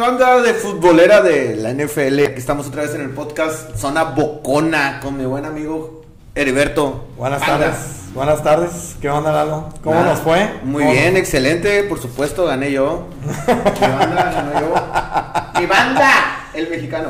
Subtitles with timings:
[0.00, 2.24] banda de futbolera de la NFL?
[2.26, 6.02] Aquí estamos otra vez en el podcast Zona Bocona con mi buen amigo
[6.34, 7.08] Heriberto.
[7.16, 7.74] Buenas tardes.
[8.14, 8.96] Buenas tardes.
[9.00, 9.68] ¿Qué onda, Lalo?
[9.84, 10.50] ¿Cómo Nada, nos fue?
[10.64, 11.84] Muy ¿Cómo- bien, excelente.
[11.84, 13.06] Por supuesto, gané yo.
[13.24, 15.60] Mi banda ganó yo.
[15.60, 16.10] Mi banda,
[16.54, 17.08] el mexicano.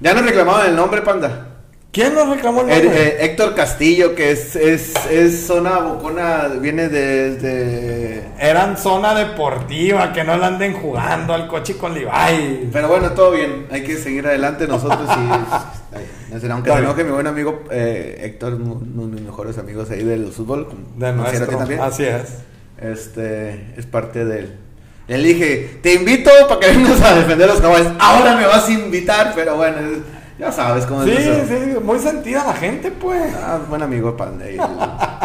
[0.00, 1.46] Ya nos reclamaban el nombre, Panda.
[1.90, 3.02] ¿Quién nos reclamó el Eh, nombre?
[3.08, 8.24] eh, Héctor Castillo, que es, es, es zona bocona, viene desde...
[8.38, 12.68] Eran zona deportiva, que no la anden jugando al coche con Levi.
[12.72, 16.40] Pero bueno, todo bien, hay que seguir adelante nosotros y...
[16.50, 20.30] aunque se enoje mi buen amigo eh, Héctor, uno de mis mejores amigos ahí del
[20.30, 20.68] fútbol.
[20.96, 21.46] De nuestro.
[21.56, 21.80] también.
[21.80, 22.22] Así es.
[22.80, 24.54] Este, es parte del...
[25.08, 27.92] Le dije, te invito para que vengas a defender los caballos.
[27.98, 31.46] Ahora me vas a invitar, pero bueno, es- ya sabes cómo Sí, es eso.
[31.48, 33.34] sí, muy sentida la gente, pues.
[33.36, 34.60] Ah, buen amigo, el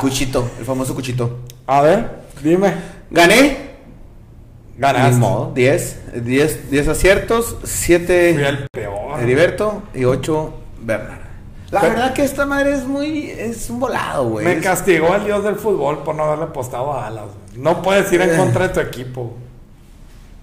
[0.01, 1.39] Cuchito, el famoso Cuchito.
[1.67, 2.09] A ver,
[2.41, 2.73] dime.
[3.11, 3.73] Gané,
[4.77, 5.17] Ganaste.
[5.19, 9.19] Modo, 10, 10, 10 aciertos, 7 Fui el peor.
[9.21, 11.19] Heriberto y 8 Bernard.
[11.69, 14.45] La Pero- verdad que esta madre es muy, es un volado, güey.
[14.45, 17.25] Me castigó el dios del fútbol por no haberle apostado a Alas.
[17.55, 19.35] No puedes ir en contra de tu equipo.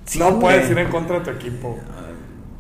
[0.07, 1.79] Sí, no puedes ir en contra de tu equipo.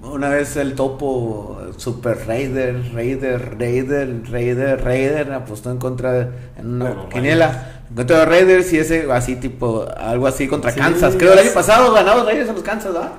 [0.03, 6.75] Una vez el topo Super Raider, Raider, Raider, Raider, Raider apostó en contra de en
[6.75, 7.83] una quiniela.
[7.91, 11.17] En contra de Raiders y ese así tipo, algo así contra Sí, Kansas.
[11.19, 13.13] Creo el año pasado ganaron los Raiders a los Kansas, ¿verdad?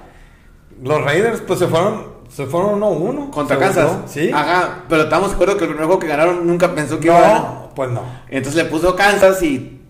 [0.82, 3.30] Los Raiders, pues se fueron, se fueron 1-1.
[3.30, 3.92] Contra Kansas.
[4.08, 4.32] Sí.
[4.34, 7.18] Ajá, pero estamos de acuerdo que el primer juego que ganaron nunca pensó que iba
[7.20, 7.42] a ganar.
[7.42, 8.02] No, pues no.
[8.28, 9.81] Entonces le puso Kansas y.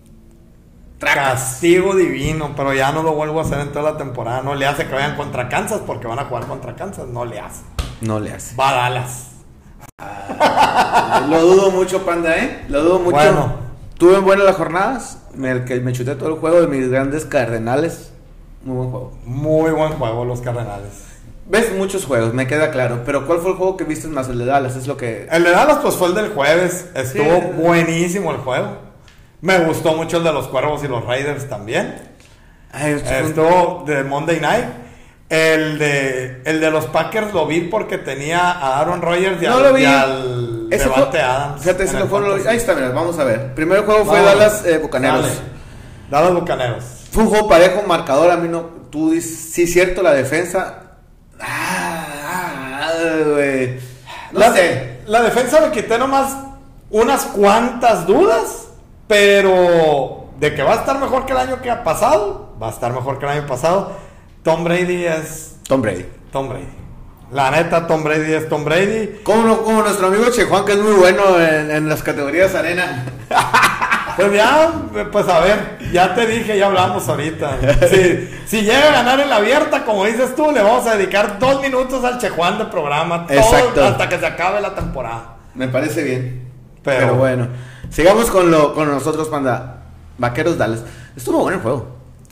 [1.02, 1.40] Tracas.
[1.40, 4.40] Castigo divino, pero ya no lo vuelvo a hacer en toda la temporada.
[4.42, 7.08] No le hace que vayan contra Kansas porque van a jugar contra Kansas.
[7.08, 7.62] No le hace.
[8.00, 8.54] No le hace.
[8.56, 9.28] Va a Dallas.
[11.28, 12.64] Lo dudo mucho, Panda, ¿eh?
[12.68, 13.16] Lo dudo mucho.
[13.16, 13.52] Bueno.
[13.98, 15.18] Tuve buenas las jornadas.
[15.34, 18.12] Me, que me chuté todo el juego de mis grandes cardenales.
[18.64, 19.12] Muy buen juego.
[19.24, 21.04] Muy buen juego los Cardenales.
[21.48, 23.02] Ves muchos juegos, me queda claro.
[23.04, 24.28] Pero ¿cuál fue el juego que viste más?
[24.28, 25.26] El de Dallas, es lo que.
[25.30, 26.86] El de Dallas, pues fue el del jueves.
[26.94, 27.46] Estuvo Sí.
[27.56, 28.91] buenísimo el juego.
[29.42, 31.96] Me gustó mucho el de los Cuervos y los Raiders también.
[32.72, 34.64] Ay, Estuvo de Monday Night.
[35.28, 39.56] El de, el de los Packers lo vi porque tenía a Aaron Rodgers y, No
[39.56, 39.82] al, lo vi.
[39.82, 41.60] y al Ese Devante fue- Adams.
[41.62, 42.48] Fíjate, ese lo fue- fantasy.
[42.48, 43.54] Ahí está, mira, vamos a ver.
[43.54, 44.20] Primer juego fue.
[44.22, 45.22] Dallas eh, Bucaneros.
[45.22, 45.34] Dale.
[46.10, 46.84] Dallas Bucaneros.
[47.10, 48.30] Fue un juego parejo, marcador.
[48.30, 48.60] A mí no.
[48.90, 50.82] Tú dices, sí, cierto, la defensa.
[51.40, 52.90] Ah, ah.
[54.32, 55.00] No la, sé.
[55.06, 56.36] la defensa le quité nomás
[56.90, 58.68] unas cuantas dudas,
[59.12, 62.70] pero de que va a estar mejor que el año que ha pasado, va a
[62.70, 63.92] estar mejor que el año pasado.
[64.42, 66.06] Tom Brady es Tom Brady.
[66.32, 66.66] Tom Brady.
[67.30, 69.20] La neta, Tom Brady es Tom Brady.
[69.22, 73.04] Como, como nuestro amigo Che Juan, que es muy bueno en, en las categorías arena.
[74.14, 74.70] Pues ya,
[75.10, 77.56] pues a ver, ya te dije, ya hablamos ahorita.
[77.88, 81.38] Si, si llega a ganar en la abierta, como dices tú, le vamos a dedicar
[81.38, 83.82] dos minutos al Chejuan de programa, todo Exacto.
[83.82, 85.36] hasta que se acabe la temporada.
[85.54, 86.46] Me parece bien.
[86.84, 87.48] Pero- Pero, bueno.
[87.92, 89.82] Sigamos con, lo, con nosotros, Panda.
[90.18, 90.82] Vaqueros Dallas.
[91.16, 91.86] Estuvo bueno el juego.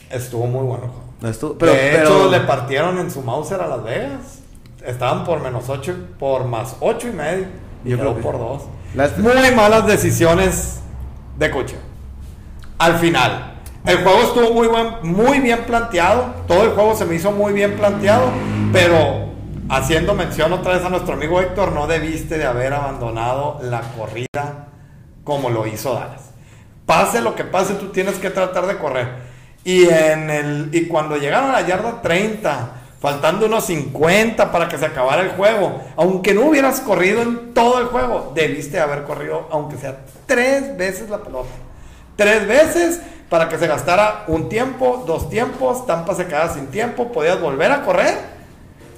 [0.09, 1.05] Estuvo muy bueno el juego.
[1.21, 4.39] No estuvo, pero, de pero- hecho, le partieron en su Mauser a Las Vegas.
[4.85, 7.45] Estaban por menos 8, por más 8 y medio.
[7.85, 8.61] Y Yo quedó creo que- por 2.
[8.95, 10.79] Las- Muy malas decisiones
[11.37, 11.75] de coche.
[12.79, 13.47] Al final.
[13.85, 16.25] El juego estuvo muy, buen, muy bien planteado.
[16.47, 18.29] Todo el juego se me hizo muy bien planteado.
[18.73, 19.29] Pero
[19.69, 24.67] haciendo mención otra vez a nuestro amigo Héctor, no debiste de haber abandonado la corrida
[25.23, 26.31] como lo hizo Dallas.
[26.85, 29.07] Pase lo que pase, tú tienes que tratar de correr.
[29.63, 34.77] Y, en el, y cuando llegaron a la yarda 30, faltando unos 50 para que
[34.77, 39.47] se acabara el juego, aunque no hubieras corrido en todo el juego, debiste haber corrido,
[39.51, 41.49] aunque sea tres veces la pelota.
[42.15, 47.11] Tres veces para que se gastara un tiempo, dos tiempos, Tampa se quedaba sin tiempo,
[47.11, 48.41] podías volver a correr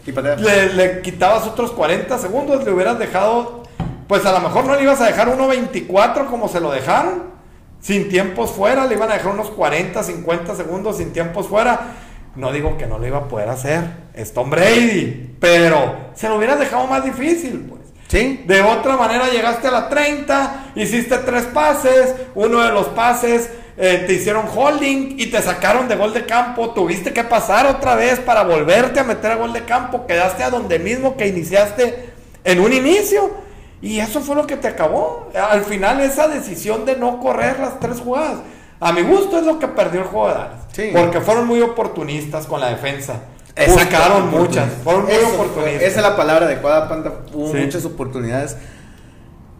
[0.06, 3.63] y le, le quitabas otros 40 segundos, le hubieras dejado,
[4.08, 7.34] pues a lo mejor no le ibas a dejar 1.24 como se lo dejaron,
[7.80, 11.96] sin tiempos fuera, le iban a dejar unos 40, 50 segundos sin tiempos fuera.
[12.36, 16.38] No digo que no lo iba a poder hacer, es Tom Brady, pero se lo
[16.38, 17.82] hubieras dejado más difícil, pues.
[18.08, 18.44] ¿Sí?
[18.46, 24.04] De otra manera llegaste a la 30, hiciste tres pases, uno de los pases eh,
[24.06, 28.20] te hicieron holding y te sacaron de gol de campo, tuviste que pasar otra vez
[28.20, 32.10] para volverte a meter a gol de campo, quedaste a donde mismo que iniciaste
[32.44, 33.43] en un inicio
[33.84, 35.30] y eso fue lo que te acabó.
[35.36, 38.40] Al final esa decisión de no correr las tres jugadas,
[38.80, 40.90] a mi gusto es lo que perdió el juego de Dallas, Sí.
[40.94, 43.22] porque fueron muy oportunistas con la defensa.
[43.56, 45.84] Exacto, Buscaron muchas, fueron muy Eso oportunistas.
[45.84, 47.12] Esa es la palabra adecuada, Panda.
[47.34, 47.58] Hubo Sí.
[47.58, 48.58] muchas oportunidades.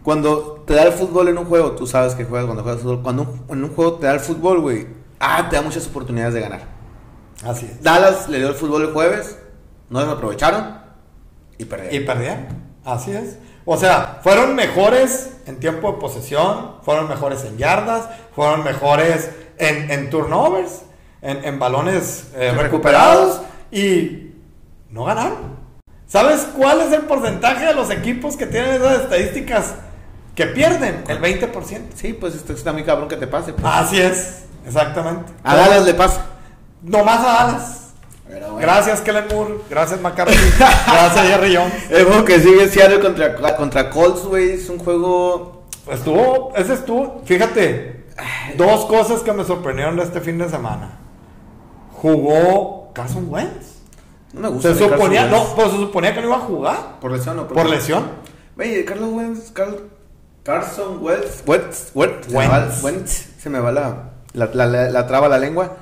[0.02, 3.02] Cuando te da el fútbol en un juego, tú sabes que juegas cuando juegas fútbol.
[3.02, 4.86] Cuando en un juego te da el fútbol, güey,
[5.20, 6.60] ah, te da muchas oportunidades de ganar.
[7.44, 7.82] Así es.
[7.82, 9.38] Dallas le dio el fútbol el jueves,
[9.90, 10.78] no lo aprovecharon
[11.56, 11.94] y perdieron.
[11.96, 12.46] Y perdieron.
[12.84, 13.38] Así es.
[13.64, 19.90] O sea, fueron mejores en tiempo de posesión, fueron mejores en yardas, fueron mejores en,
[19.90, 20.82] en turnovers,
[21.22, 23.40] en, en balones eh, recuperados
[23.70, 24.32] y
[24.90, 25.54] no ganaron.
[26.06, 29.74] ¿Sabes cuál es el porcentaje de los equipos que tienen esas estadísticas
[30.34, 31.04] que pierden?
[31.08, 31.80] El 20%.
[31.94, 33.54] Sí, pues esto está muy cabrón que te pase.
[33.54, 33.64] pues.
[33.66, 35.32] Así es, exactamente.
[35.42, 36.26] A Dallas le pasa.
[36.82, 37.83] Nomás a Dallas.
[38.28, 38.58] Pero bueno.
[38.66, 39.54] Gracias, Kellen Moore.
[39.68, 40.34] Gracias, McCarthy.
[40.58, 41.74] Gracias, Jerry Jones.
[41.90, 45.64] El juego que sigue Seattle contra, contra Colts, güey, es un juego...
[45.90, 48.06] Estuvo, ese estuvo, fíjate,
[48.56, 50.98] dos cosas que me sorprendieron de este fin de semana.
[51.92, 53.66] Jugó Carson Wentz.
[54.32, 54.74] No me gusta.
[54.74, 57.66] Se suponía, no, pues se suponía que no iba a jugar Por lesión o por
[57.68, 58.04] lesión.
[58.58, 59.90] Oye, Carlos Wentz, Carl-
[60.42, 62.50] Carson Wentz, Wentz, Wentz, se me Wentz.
[62.50, 65.76] va- Wentz, se me va la, la, la, la- la traba la lengua.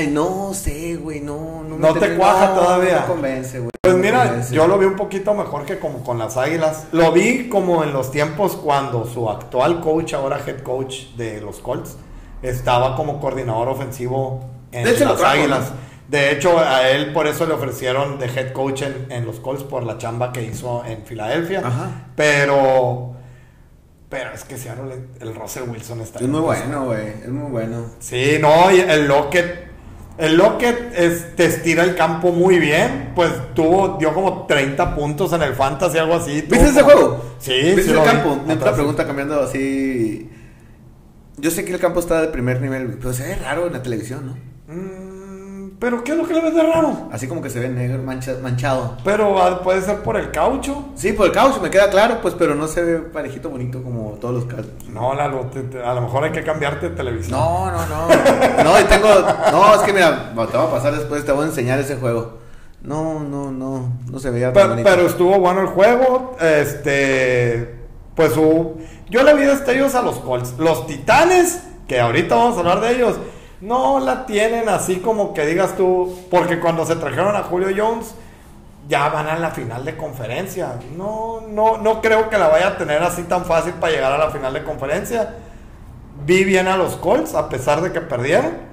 [0.00, 1.76] Ay, no sé, güey, no, no.
[1.76, 2.94] me No te cuaja no, todavía.
[2.94, 3.70] No me convence, güey.
[3.82, 4.54] Pues no mira, convence.
[4.54, 6.86] yo lo vi un poquito mejor que como con las Águilas.
[6.92, 11.58] Lo vi como en los tiempos cuando su actual coach, ahora head coach de los
[11.58, 11.98] Colts,
[12.40, 14.40] estaba como coordinador ofensivo
[14.72, 15.72] en De hecho, lo las trajo, Águilas.
[16.08, 19.64] De hecho, a él por eso le ofrecieron de head coach en, en los Colts
[19.64, 21.58] por la chamba que hizo en Filadelfia.
[21.58, 21.90] Ajá.
[22.16, 23.16] Pero,
[24.08, 27.84] pero es que Seattle, el Russell Wilson está Es muy bueno, güey, es muy bueno.
[27.98, 29.69] Sí, no, y el Lockett.
[30.20, 33.12] El Lockett es, te estira el campo muy bien.
[33.14, 36.42] Pues tuvo, dio como 30 puntos en el Fantasy, algo así.
[36.42, 37.34] ¿Viste ese juego?
[37.38, 38.08] Sí, ¿Viste sí el lo vi.
[38.08, 38.38] campo?
[38.52, 40.28] Otra pregunta cambiando así.
[41.38, 43.82] Yo sé que el campo está de primer nivel, pero se ve raro en la
[43.82, 44.74] televisión, ¿no?
[44.74, 45.19] Mm,
[45.80, 47.08] pero ¿qué es lo que le ves de raro?
[47.10, 48.96] Así como que se ve negro, mancha- manchado.
[49.02, 50.84] Pero ah, puede ser por el caucho.
[50.94, 54.10] Sí, por el caucho, me queda claro, pues, pero no se ve parejito bonito como
[54.20, 54.70] todos los cauchos.
[54.92, 57.38] No, Lalo, te- te- a lo mejor hay que cambiarte de televisión.
[57.40, 58.64] No, no, no.
[58.64, 59.08] No, y tengo.
[59.50, 62.38] No, es que mira, te voy a pasar después, te voy a enseñar ese juego.
[62.82, 63.92] No, no, no.
[64.10, 64.88] No se veía tan Pero, bonito.
[64.90, 66.36] pero estuvo bueno el juego.
[66.40, 67.74] Este.
[68.14, 68.76] Pues hubo-
[69.08, 70.54] yo le vi destellos a los Colts.
[70.58, 73.16] Los Titanes, que ahorita vamos a hablar de ellos,
[73.60, 76.16] no la tienen así como que digas tú.
[76.30, 78.14] Porque cuando se trajeron a Julio Jones,
[78.88, 80.74] ya van a la final de conferencia.
[80.96, 84.18] No, no, no creo que la vaya a tener así tan fácil para llegar a
[84.18, 85.36] la final de conferencia.
[86.26, 88.68] Vi bien a los Colts, a pesar de que perdieron.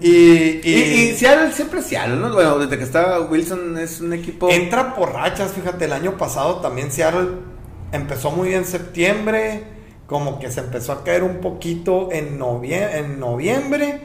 [0.00, 2.32] Y, Y, y Seattle siempre Seattle, ¿no?
[2.32, 4.48] Bueno, desde que estaba Wilson es un equipo.
[4.50, 7.28] Entra por rachas, fíjate, el año pasado también Seattle
[7.92, 9.64] empezó muy bien en septiembre,
[10.06, 14.00] como que se empezó a caer un poquito en, novie- en noviembre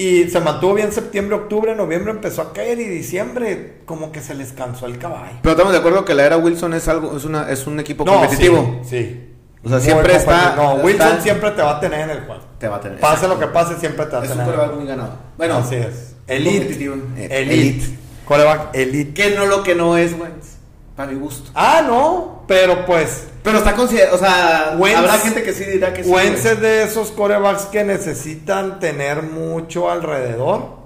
[0.00, 4.34] y se mantuvo bien septiembre, octubre, noviembre empezó a caer y diciembre como que se
[4.34, 5.38] les cansó el caballo.
[5.42, 8.04] Pero estamos de acuerdo que la era Wilson es algo, es una, es un equipo
[8.04, 8.80] competitivo.
[8.84, 9.24] Sí, sí.
[9.64, 10.54] O sea, Muy siempre está-.
[10.54, 12.42] No, Wilson está- siempre te va a tener en el juego.
[12.60, 13.00] Te va a tener.
[13.00, 14.54] Pase lo que pase, siempre te va a Es un tener.
[14.54, 15.14] coreback muy ganado.
[15.36, 16.14] Bueno, Así es.
[16.28, 16.66] Elite.
[16.66, 16.84] Elite.
[17.16, 17.54] Eh, Elite.
[17.54, 17.98] elite.
[18.24, 19.14] Coreback elite.
[19.14, 20.57] Que no lo que no es, Wentz.
[20.98, 21.48] Para mi gusto.
[21.54, 25.94] Ah, no, pero pues Pero está considerado, o sea, Wentz- habrá gente que sí dirá
[25.94, 26.10] que sí.
[26.10, 30.76] Wentz es de esos corebacks que necesitan tener mucho alrededor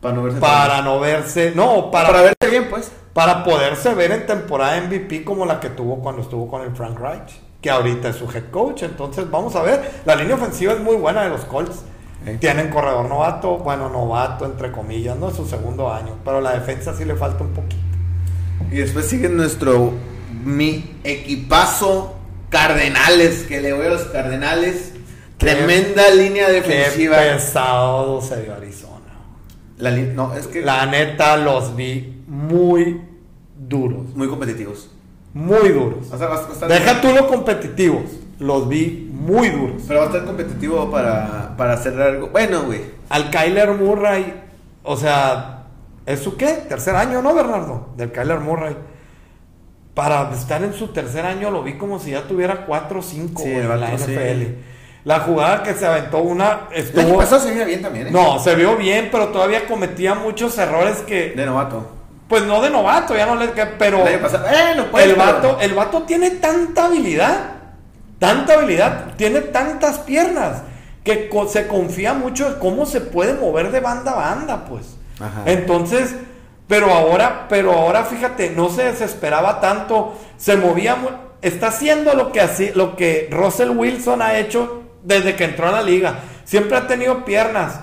[0.00, 2.90] Para no verse para no verse, no, para, para, verse bien, pues.
[3.12, 6.98] para poderse ver en temporada MVP como la que tuvo cuando estuvo con el Frank
[6.98, 8.84] Reich, que ahorita es su head coach.
[8.84, 11.82] Entonces, vamos a ver, la línea ofensiva es muy buena de los Colts.
[12.40, 16.94] Tienen corredor novato, bueno, novato entre comillas, no es su segundo año, pero la defensa
[16.96, 17.76] sí le falta un poquito.
[18.70, 19.92] Y después sigue nuestro
[20.44, 22.14] mi equipazo
[22.50, 24.92] Cardenales, que le voy a los Cardenales.
[25.36, 27.18] Tremenda línea defensiva.
[27.18, 28.94] Qué pesado se dio Arizona.
[29.78, 33.00] La no, es que La neta los vi muy
[33.56, 34.14] duros.
[34.14, 34.90] muy competitivos.
[35.34, 36.06] Muy duros.
[36.10, 38.02] O sea, va a estar- Deja tú los competitivos.
[38.40, 39.82] Los vi muy duros.
[39.86, 42.28] Pero va a estar competitivo para, para cerrar algo.
[42.28, 42.80] Bueno, güey.
[43.08, 44.34] Al Kyler Murray,
[44.82, 45.57] o sea,
[46.08, 46.64] ¿es su qué?
[46.68, 47.90] Tercer año, ¿no, Bernardo?
[47.96, 48.76] Del Kyler Murray.
[49.94, 53.42] Para estar en su tercer año lo vi como si ya tuviera 4 o 5
[53.42, 54.04] Sí, en la sí.
[54.04, 54.42] NFL.
[55.04, 57.18] La jugada que se aventó una estuvo...
[57.18, 58.10] pasado se veía bien también, ¿eh?
[58.10, 61.32] No, se vio bien, pero todavía cometía muchos errores que...
[61.36, 61.86] De novato.
[62.28, 63.48] Pues no de novato, ya no le...
[63.48, 64.06] Pero...
[64.06, 64.34] El pues.
[64.34, 67.52] el pero- vato, el vato tiene tanta habilidad,
[68.18, 70.62] tanta habilidad, tiene tantas piernas
[71.02, 74.97] que se confía mucho en cómo se puede mover de banda a banda, pues.
[75.46, 76.14] Entonces,
[76.66, 80.96] pero ahora, pero ahora fíjate, no se desesperaba tanto, se movía,
[81.40, 85.72] está haciendo lo que así, lo que Russell Wilson ha hecho desde que entró a
[85.72, 86.20] la liga.
[86.44, 87.80] Siempre ha tenido piernas,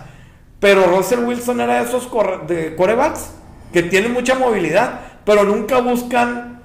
[0.59, 3.31] pero Russell Wilson era de esos corebacks
[3.73, 6.61] que tienen mucha movilidad, pero nunca buscan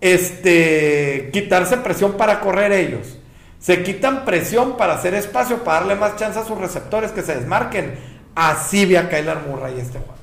[0.00, 3.18] este quitarse presión para correr ellos.
[3.58, 7.36] Se quitan presión para hacer espacio, para darle más chance a sus receptores que se
[7.36, 8.11] desmarquen.
[8.34, 10.14] Así vi a Kyler Murray este juego.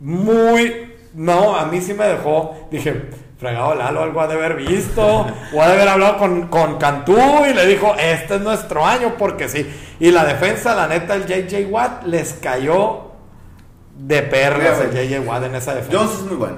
[0.00, 5.26] Muy, no, a mí sí me dejó, dije, fregado Lalo, algo ha de haber visto,
[5.54, 7.16] o ha de haber hablado con, con Cantú
[7.48, 9.66] y le dijo, este es nuestro año, porque sí.
[10.00, 13.08] Y la defensa, la neta, el JJ Watt les cayó
[13.96, 15.98] de perlas el JJ Watt en esa defensa.
[15.98, 16.56] Jones es muy bueno.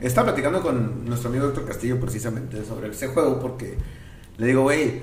[0.00, 3.78] Estaba platicando con nuestro amigo Doctor Castillo precisamente sobre ese juego porque
[4.36, 5.00] le digo, güey,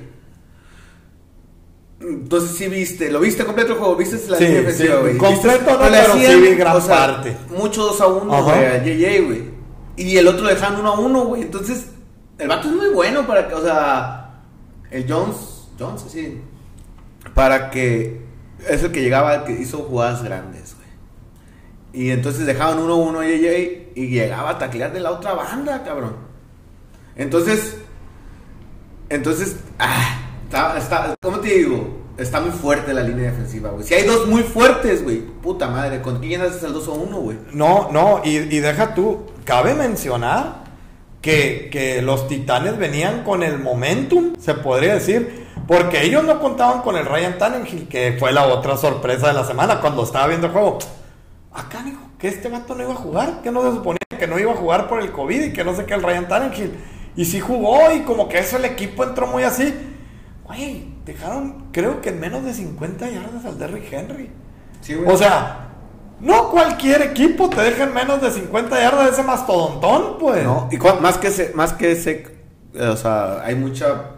[2.00, 3.96] entonces sí viste, ¿lo viste completo el juego?
[3.96, 5.18] ¿Viste la Sí, sí, güey?
[5.18, 7.38] completo no, pero sí vi gran o sea, parte.
[7.50, 8.44] Mucho 2 a 1, Ajá.
[8.44, 9.44] güey, a JJ, güey.
[9.96, 11.42] Y el otro le dejaban 1 a 1, güey.
[11.44, 11.88] Entonces,
[12.38, 14.42] el vato es muy bueno para que, o sea,
[14.92, 16.42] el Jones, Jones, sí.
[17.34, 18.22] Para que,
[18.68, 22.04] es el que llegaba, que hizo jugadas grandes, güey.
[22.06, 25.34] Y entonces dejaban 1 a 1 a JJ y llegaba a taclear de la otra
[25.34, 26.16] banda, cabrón.
[27.16, 27.78] Entonces,
[29.10, 30.23] entonces, ah,
[30.78, 32.04] está, ¿cómo te digo?
[32.18, 33.86] Está muy fuerte la línea defensiva, güey.
[33.86, 37.18] Si hay dos muy fuertes, güey, puta madre, ¿con quién haces el 2 a 1,
[37.18, 37.38] güey?
[37.54, 40.64] No, no, y, deja tú, cabe mencionar
[41.22, 46.82] que, que los titanes venían con el momentum, se podría decir, porque ellos no contaban
[46.82, 50.48] con el Ryan Tannehill, que fue la otra sorpresa de la semana cuando estaba viendo
[50.48, 50.78] el juego.
[51.52, 54.40] Acá, dijo que este vato no iba a jugar, que no se suponía que no
[54.40, 56.74] iba a jugar por el COVID y que no sé qué el Ryan Tannehill.
[57.16, 59.74] Y sí jugó y como que eso el equipo entró muy así.
[60.46, 64.30] Güey, dejaron, creo que en menos de 50 yardas al Derrick Henry.
[64.82, 65.70] Sí, O sea,
[66.20, 70.44] no cualquier equipo te deja en menos de 50 yardas ese mastodontón, pues.
[70.44, 72.28] No, y más que ese, más que ese,
[72.74, 74.12] eh, o sea, hay mucha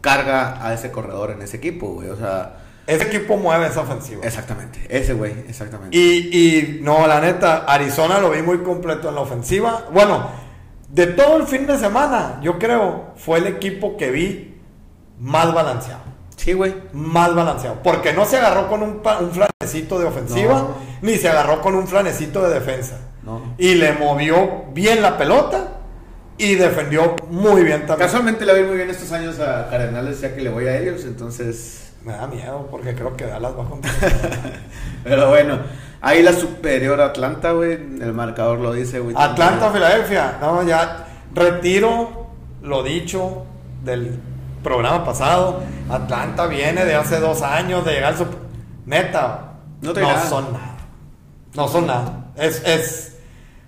[0.00, 2.08] carga a ese corredor en ese equipo, güey.
[2.08, 2.56] O sea,
[2.86, 4.24] Ese equipo mueve esa ofensiva.
[4.24, 5.96] exactamente, ese güey, exactamente.
[5.96, 9.86] Y, y no, la neta, Arizona lo vi muy completo en la ofensiva.
[9.92, 10.26] Bueno,
[10.88, 14.55] de todo el fin de semana, yo creo, fue el equipo que vi
[15.18, 16.00] más balanceado.
[16.36, 16.74] sí, güey.
[16.92, 17.82] Más balanceado.
[17.82, 20.68] Porque no se agarró con un, flanecito de ofensiva, No.
[21.02, 22.98] ni se agarró con un flanecito de defensa.
[23.22, 23.54] No.
[23.58, 25.76] Y le movió bien la pelota
[26.38, 27.98] y defendió muy bien también.
[27.98, 31.04] Casualmente le voy muy bien estos años a Cardenales, ya que le voy a ellos,
[31.04, 31.92] entonces.
[32.04, 33.66] Me da miedo porque creo que Dallas va a.
[35.04, 35.58] Pero bueno,
[36.00, 37.72] ahí la superior Atlanta, güey.
[37.72, 39.16] El marcador lo dice, güey.
[39.18, 40.38] Atlanta, Filadelfia.
[40.40, 42.28] No, ya retiro
[42.62, 43.44] lo dicho
[43.82, 44.20] del
[44.66, 45.62] programa pasado.
[45.88, 48.38] Atlanta viene de hace dos años de llegar al Super-
[48.84, 50.76] Neta, No no, son nada.
[51.54, 52.26] No son nada.
[52.36, 53.16] Es, es,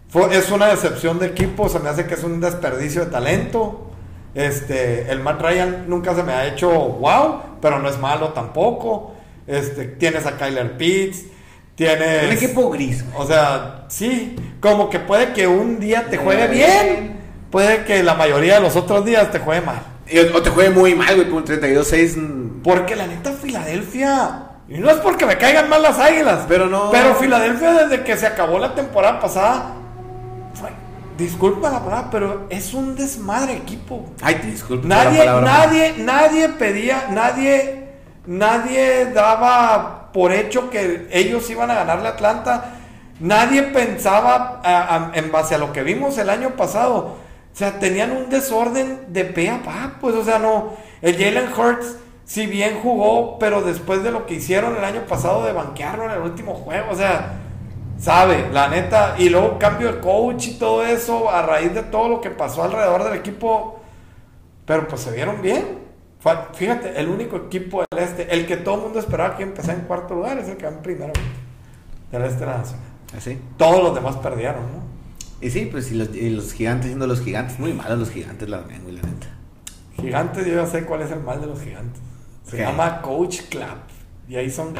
[0.08, 1.68] fue- es una decepción de equipo.
[1.68, 3.90] Se me hace que es un desperdicio de talento.
[4.34, 9.12] Este, el Matt Ryan nunca se me ha hecho wow, pero no es malo tampoco.
[9.46, 11.24] Este, tienes a Kyler Pitts,
[11.76, 16.44] tienes Un equipo gris, o sea, sí, como que puede que un día te juegue
[16.44, 16.48] Eh.
[16.48, 19.80] bien, puede que la mayoría de los otros días te juegue mal.
[20.34, 22.16] O te juegue muy mal, güey, por un 32-6.
[22.16, 26.66] mm, Porque la neta Filadelfia, y no es porque me caigan mal las águilas, Pero
[26.66, 26.90] no.
[26.90, 29.74] pero Filadelfia desde que se acabó la temporada pasada,
[30.54, 30.70] fue-
[31.18, 34.12] disculpa la palabra, pero es un desmadre equipo.
[34.22, 34.82] Ay, te disculpo.
[34.82, 37.88] por Nadie, la palabra, nadie, nadie pedía, nadie,
[38.26, 42.64] nadie daba por hecho que ellos iban a ganarle a Atlanta.
[43.20, 47.16] Nadie pensaba a- a- en base a lo que vimos el año pasado.
[47.58, 50.74] O sea, tenían un desorden de pe a pa, pues, o sea, no.
[51.02, 55.44] El Jalen Hurts, si bien jugó, pero después de lo que hicieron el año pasado
[55.44, 57.32] de banquearlo en el último juego, o sea,
[57.98, 59.16] sabe, la neta.
[59.18, 62.62] Y luego cambio de coach y todo eso, a raíz de todo lo que pasó
[62.62, 63.80] alrededor del equipo.
[64.64, 65.80] Pero pues se vieron bien.
[66.52, 69.84] Fíjate, el único equipo del este, el que todo el mundo esperaba que empezara en
[69.86, 71.12] cuarto lugar, es el que va en primero.
[72.12, 72.86] Del este de la nacional.
[73.16, 73.36] Así.
[73.56, 74.97] Todos los demás perdieron, ¿no?
[75.40, 77.58] Y sí, pues y los, y los gigantes siendo los gigantes.
[77.58, 79.26] Muy malos los gigantes, la verdad, güey, la neta.
[80.00, 82.00] Gigantes, yo ya sé cuál es el mal de los gigantes.
[82.48, 82.62] Se ¿Qué?
[82.62, 83.64] llama Coach Club.
[84.28, 84.74] Y ahí son.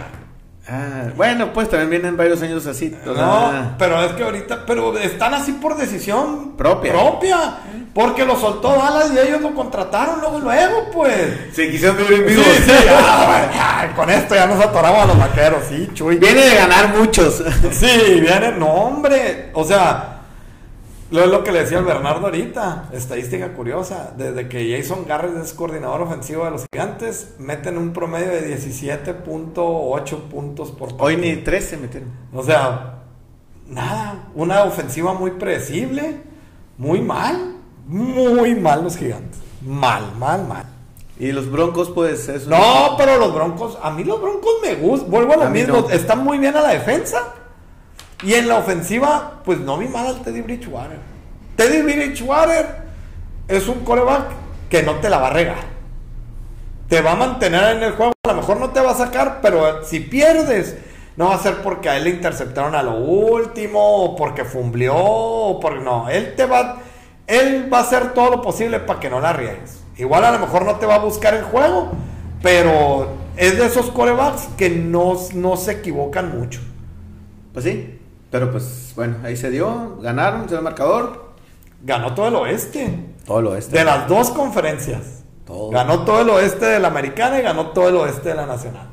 [0.71, 2.91] Ah, bueno, pues también vienen varios años así.
[2.91, 6.93] sea, No, pero es que ahorita, pero están así por decisión Propia.
[6.93, 7.39] propia.
[7.95, 11.37] Porque lo soltó Dallas y ellos lo contrataron luego, luego, pues.
[11.53, 15.07] Se quisieron vivir en Sí, sí, ya, bueno, ya, con esto ya nos atoramos a
[15.07, 16.17] los vaqueros, sí, Chuy.
[16.19, 17.43] Viene de ganar muchos.
[17.73, 19.51] Sí, viene, no, hombre.
[19.55, 20.18] O sea,
[21.11, 22.91] lo es lo que le decía el Bernardo ahorita.
[22.93, 24.13] Estadística curiosa.
[24.17, 30.17] Desde que Jason Garrett es coordinador ofensivo de los gigantes, meten un promedio de 17.8
[30.31, 31.21] puntos por Hoy partido.
[31.21, 32.11] ni tres se metieron.
[32.35, 33.03] O sea,
[33.69, 34.29] nada.
[34.35, 36.23] Una ofensiva muy predecible.
[36.77, 37.57] Muy mal.
[37.87, 39.41] Muy mal los gigantes.
[39.67, 40.65] Mal, mal, mal.
[41.19, 42.49] Y los broncos, pues eso.
[42.49, 45.11] No, pero los Broncos, a mí los Broncos me gustan.
[45.11, 45.81] Vuelvo a lo A mismo.
[45.81, 45.91] no.
[45.91, 47.35] Están muy bien a la defensa.
[48.23, 50.99] Y en la ofensiva, pues no vi mal al Teddy Bridgewater.
[51.57, 52.67] Teddy Bridgewater
[53.47, 54.25] es un coreback
[54.69, 55.79] que no te la va a regar.
[56.89, 58.13] Te va a mantener en el juego.
[58.25, 60.77] A lo mejor no te va a sacar, pero si pierdes,
[61.17, 64.95] No va a ser porque a él le interceptaron a lo último, o porque fumbleó,
[64.95, 66.09] o porque no.
[66.09, 66.79] Él te va,
[67.27, 69.83] él va a hacer todo lo posible para que no la riegues.
[69.97, 71.91] Igual a lo mejor no te va a buscar el juego,
[72.41, 76.61] pero es de esos corebacks que no, no se equivocan mucho.
[77.53, 77.98] Pues sí,
[78.31, 81.29] pero pues bueno, ahí se dio, ganaron, se dio el marcador.
[81.83, 83.05] Ganó todo el oeste.
[83.25, 83.79] Todo lo este.
[83.79, 85.23] De las dos conferencias.
[85.47, 85.71] Todo.
[85.71, 88.89] Ganó todo el oeste de la americana y ganó todo el oeste de la nacional.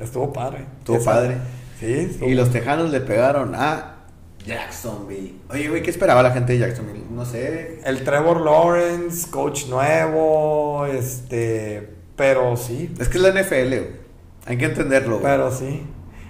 [0.00, 0.66] Estuvo padre.
[0.80, 1.36] Estuvo Esa- padre.
[1.80, 3.96] Sí, estuvo- Y los tejanos le pegaron a
[4.44, 5.36] Jacksonville.
[5.50, 7.04] Oye, güey, ¿qué esperaba la gente de Jacksonville?
[7.10, 7.80] No sé.
[7.84, 14.04] El Trevor Lawrence, coach nuevo, este, pero sí, Es que es la NFL, güey.
[14.46, 15.22] Hay que entenderlo, güey.
[15.32, 15.86] pero sí.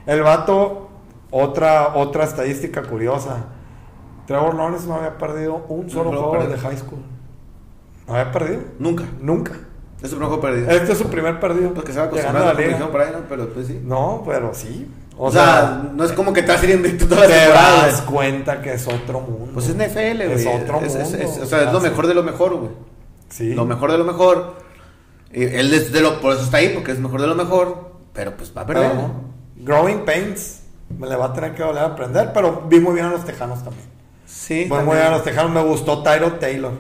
[0.07, 0.84] El vato,
[1.35, 3.47] otra, otra estadística curiosa.
[4.27, 7.01] Trevor Lawrence no había perdido un solo juego juego de high school.
[8.07, 8.61] No había perdido.
[8.79, 9.05] Nunca.
[9.21, 9.53] Nunca.
[10.01, 10.71] Es un juego perdido.
[10.71, 11.73] Este es su primer perdido.
[11.75, 12.69] Pues que se va llegando a la liga.
[12.69, 13.19] dijeron por ahí, ¿no?
[13.29, 13.81] Pero pues sí.
[13.83, 14.89] No, pero sí.
[15.19, 18.75] O, sea, no es como que a ir invicto toda la te das cuenta que
[18.75, 19.51] es otro mundo.
[19.55, 20.33] Pues es NFL, güey.
[20.35, 21.17] Es otro Es- mundo.
[21.19, 22.71] es- o sea, es lo mejor de lo mejor, güey.
[23.29, 23.55] Sí.
[23.55, 24.55] Lo mejor de lo mejor.
[25.33, 27.91] Y él es de lo, por eso está ahí, porque es mejor de lo mejor.
[28.13, 29.15] Pero pues va a perder, ¿no?
[29.57, 30.64] Growing Pains.
[30.99, 33.25] Me le va a tener que volver a aprender, pero vi muy bien a los
[33.25, 33.87] tejanos también.
[34.27, 34.65] Sí.
[34.65, 35.51] Vi muy bien a los tejanos.
[35.53, 36.73] Me gustó Tyro Taylor.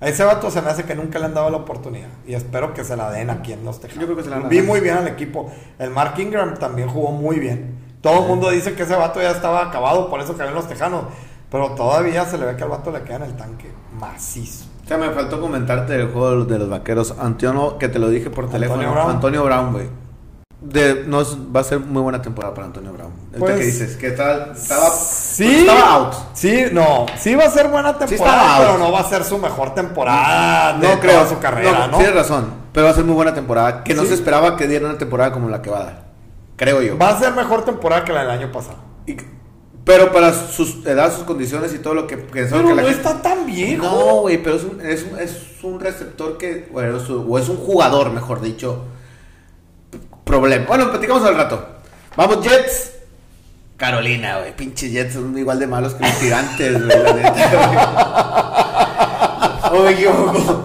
[0.00, 2.08] A ese vato se me hace que nunca le han dado la oportunidad.
[2.26, 4.00] Y espero que se la den aquí en los tejanos.
[4.00, 5.50] Yo creo que se la Vi muy bien al equipo.
[5.78, 7.76] El Mark Ingram también jugó muy bien.
[8.00, 10.68] Todo el mundo dice que ese vato ya estaba acabado, por eso cayó en los
[10.68, 11.06] tejanos.
[11.50, 14.66] Pero todavía se le ve que al vato le queda en el tanque macizo.
[14.84, 17.14] O sea, me faltó comentarte del juego de los vaqueros.
[17.18, 18.92] Antonio, que te lo dije por Antonio teléfono.
[18.92, 19.10] Brown.
[19.10, 19.88] Antonio Brown, güey.
[20.60, 23.12] De, no, es- va a ser muy buena temporada para Antonio Brown.
[23.38, 25.60] Pues, que dices estaba, estaba, Sí.
[25.60, 26.14] estaba out.
[26.34, 27.06] Sí, no.
[27.16, 30.88] Sí va a ser buena temporada, pero no va a ser su mejor temporada de
[30.88, 31.28] No creo.
[31.28, 31.98] su carrera, ¿no?
[31.98, 32.46] Tienes razón.
[32.72, 33.84] Pero va a ser muy buena temporada.
[33.84, 34.08] Que no Sí.
[34.08, 36.08] se esperaba que diera una temporada como la que va a dar.
[36.56, 36.98] Creo yo.
[36.98, 38.78] Va a ser mejor temporada que la del año pasado.
[39.06, 39.16] Y-
[39.84, 42.88] pero para sus edad, sus condiciones y todo lo que pensó Pero que la no
[42.88, 43.84] gente- está tan viejo.
[43.84, 46.68] No, güey, pero es un, es, un, es un receptor que.
[46.72, 48.82] Bueno, es un- o es un jugador, mejor dicho.
[50.28, 50.66] Problema.
[50.66, 51.66] Bueno, platicamos al rato.
[52.16, 52.92] Vamos, Jets.
[53.76, 54.54] Carolina, güey.
[54.56, 58.10] Pinche Jets son igual de malos que los gigantes, güey, la neta,
[59.62, 59.80] güey.
[59.80, 60.64] No me equivoco.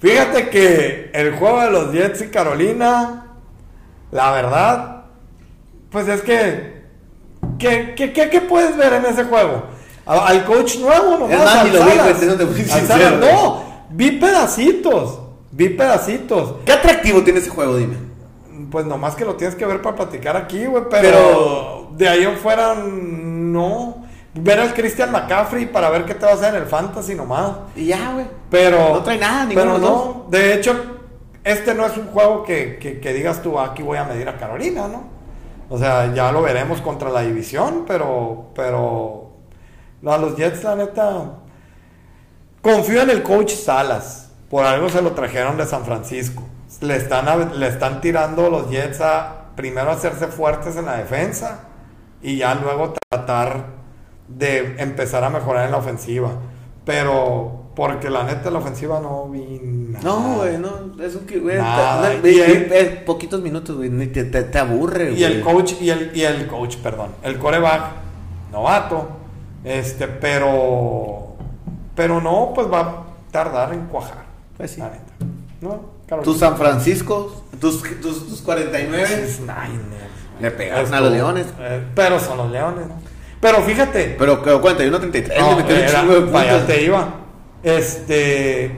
[0.00, 3.26] Fíjate que el juego de los Jets y Carolina,
[4.10, 5.02] la verdad,
[5.90, 6.78] pues es que.
[7.58, 9.64] ¿Qué, qué, qué- qué puedes ver en ese juego?
[10.06, 11.38] A- al coach nuevo, nomás.
[11.38, 12.18] Más, al lo Salas.
[12.18, 13.32] sincero, güey.
[13.32, 15.18] No, vi pedacitos.
[15.50, 16.54] Vi pedacitos.
[16.64, 17.96] ¿Qué atractivo tiene ese juego, dime?
[18.70, 20.84] Pues nomás que lo tienes que ver para platicar aquí, güey.
[20.90, 24.04] Pero, Pero- de ahí en fuera, no.
[24.34, 27.52] Ver al Christian McCaffrey para ver qué te va a hacer en el fantasy nomás.
[27.74, 28.26] Y ya, güey.
[28.50, 28.90] Pero.
[28.94, 30.26] No trae nada, ninguno Pero no.
[30.30, 30.76] De hecho,
[31.42, 34.36] este no es un juego que, que- que digas tú, aquí voy a medir a
[34.36, 35.04] Carolina, ¿no?
[35.70, 38.50] O sea, ya lo veremos contra la división, pero.
[38.54, 39.30] Pero.
[40.06, 41.32] A los Jets, la neta.
[42.62, 44.30] Confío en el coach Salas.
[44.50, 46.42] Por algo se lo trajeron de San Francisco.
[46.80, 51.60] Le están, le están tirando los Jets a primero hacerse fuertes en la defensa
[52.22, 53.64] y ya luego tratar
[54.28, 56.30] de empezar a mejorar en la ofensiva.
[56.84, 60.04] Pero porque la neta la ofensiva no vi nada.
[60.04, 61.02] No, güey, no.
[61.02, 61.56] Es un que, güey.
[61.58, 63.90] Nada, te- y ve- el- ve- poquitos minutos, güey.
[63.90, 65.20] ni Te, te, te aburre, güey.
[65.20, 67.82] Y el coach, y el, y el coach, perdón, el coreback,
[68.52, 69.08] novato,
[69.64, 71.34] este, pero,
[71.94, 72.94] pero no, pues va a
[73.30, 74.24] tardar en cuajar.
[74.56, 74.80] Pues sí.
[74.80, 75.12] La neta.
[75.60, 75.97] ¿No?
[76.08, 76.24] Carolina.
[76.32, 79.06] Tus San Francisco, tus, tus, tus 49.
[79.26, 80.08] Tus Niners.
[80.40, 81.46] Le pegaron a los leones.
[81.60, 82.94] eh, pero son los leones, ¿no?
[83.40, 84.16] Pero fíjate.
[84.18, 85.38] Pero que 41 33.
[85.40, 87.14] no, un era- chingo de para allá te iba.
[87.62, 88.76] Este,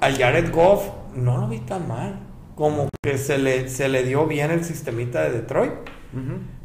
[0.00, 0.84] al Jared Goff
[1.14, 2.20] no lo vi tan mal.
[2.54, 5.72] Como que se le, se le dio bien el sistemita de Detroit.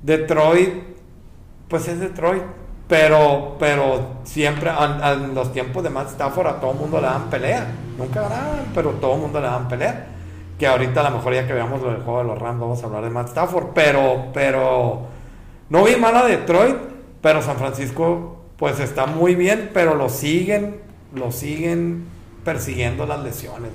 [0.04, 0.69] Detroit,
[1.67, 2.43] pues es Detroit.
[2.89, 7.30] Pero, pero siempre, en los tiempos de Matt Stafford, a todo el mundo le dan
[7.30, 7.67] pelea.
[7.95, 10.08] Nunca ganaban, pero todo el mundo le dan pelea.
[10.58, 12.82] Que ahorita, a lo mejor, ya que veamos lo del juego de los Rams, vamos
[12.82, 13.67] a hablar de Matt Stafford.
[13.75, 15.02] Pero, pero,
[15.69, 16.78] no vi mal a Detroit,
[17.21, 20.82] pero San Francisco, pues está muy bien, pero lo siguen,
[21.13, 22.08] lo siguen
[22.43, 23.69] persiguiendo las lesiones.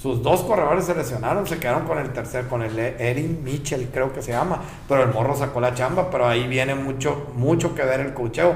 [0.00, 4.14] Sus dos corredores se lesionaron, se quedaron con el tercer, con el Erin Mitchell, creo
[4.14, 7.84] que se llama, pero el morro sacó la chamba, pero ahí viene mucho, mucho que
[7.84, 8.54] ver el cocheo.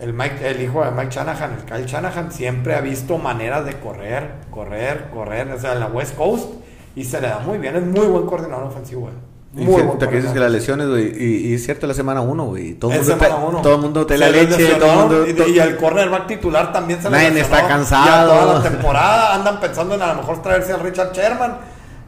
[0.00, 3.78] El, Mike, el hijo de Mike Shanahan, el Kyle Shanahan, siempre ha visto maneras de
[3.78, 6.54] correr, correr, correr, o sea, en la West Coast,
[6.96, 9.14] y se le da muy bien, es muy buen coordinador ofensivo, güey.
[9.52, 11.12] Muy cierto buen que dices que las lesiones, güey.
[11.16, 12.74] Y, y es cierto, la semana 1, güey.
[12.74, 13.62] Todo el mundo, uno.
[13.62, 14.74] todo el mundo te la leche.
[14.74, 15.46] Todo el mundo.
[15.46, 18.06] y, el cornerback titular también se Nadie está cansado.
[18.06, 21.56] Ya toda la temporada andan pensando en a lo mejor traerse al Richard Sherman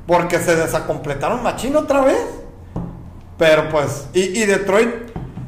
[0.07, 2.19] porque se desacompletaron machín otra vez.
[3.39, 4.89] Pero pues, y, y Detroit,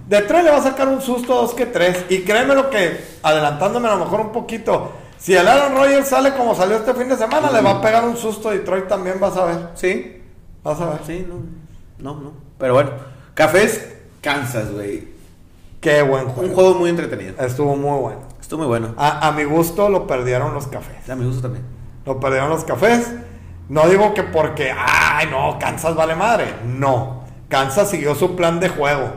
[0.06, 2.04] Detroit le va a sacar un susto dos que tres.
[2.08, 6.32] Y créeme lo que, adelantándome a lo mejor un poquito, si el Aaron Rodgers sale
[6.32, 9.18] como salió este fin de semana, le va a pegar un susto a Detroit también,
[9.20, 9.68] vas a ver.
[9.74, 10.16] Sí,
[10.62, 11.00] Vas a ver.
[11.06, 11.36] sí, no,
[12.02, 12.32] no, no.
[12.58, 12.90] Pero bueno,
[13.34, 13.88] Cafés,
[14.20, 15.08] Kansas, güey.
[15.80, 16.54] Qué buen Un juego.
[16.54, 17.34] juego muy entretenido.
[17.38, 18.20] Estuvo muy bueno.
[18.40, 18.94] Estuvo muy bueno.
[18.98, 21.08] A, a mi gusto lo perdieron los cafés.
[21.08, 21.64] A mi gusto también.
[22.04, 23.10] Lo perdieron los cafés.
[23.70, 26.46] No digo que porque, ay, no, Kansas vale madre.
[26.66, 27.24] No.
[27.48, 29.12] Kansas siguió su plan de juego.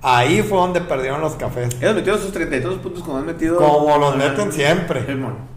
[0.00, 1.74] Ahí fue donde perdieron los cafés.
[1.80, 3.56] Ellos metieron sus 32 puntos como han metido.
[3.58, 5.04] Como los meten siempre.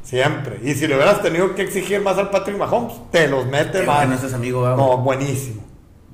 [0.02, 0.60] Siempre.
[0.64, 4.08] Y si le hubieras tenido que exigir más al Patrick Mahomes, te los mete más.
[4.08, 4.78] bueno ese amigo, ¿verdad?
[4.78, 5.62] No, buenísimo.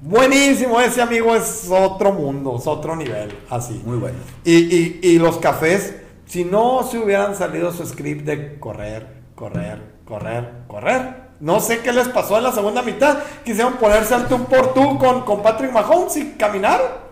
[0.06, 0.80] Buenísimo.
[0.80, 3.36] Ese amigo es otro mundo, es otro nivel.
[3.50, 3.82] Así.
[3.84, 4.18] Muy bueno.
[4.44, 5.96] Y, y, y los cafés,
[6.28, 11.26] si no se hubieran salido su script de correr, correr, correr, correr.
[11.39, 13.18] No sé qué les pasó en la segunda mitad.
[13.44, 17.06] Quisieron ponerse al tú por tú con, con Patrick Mahomes y caminar.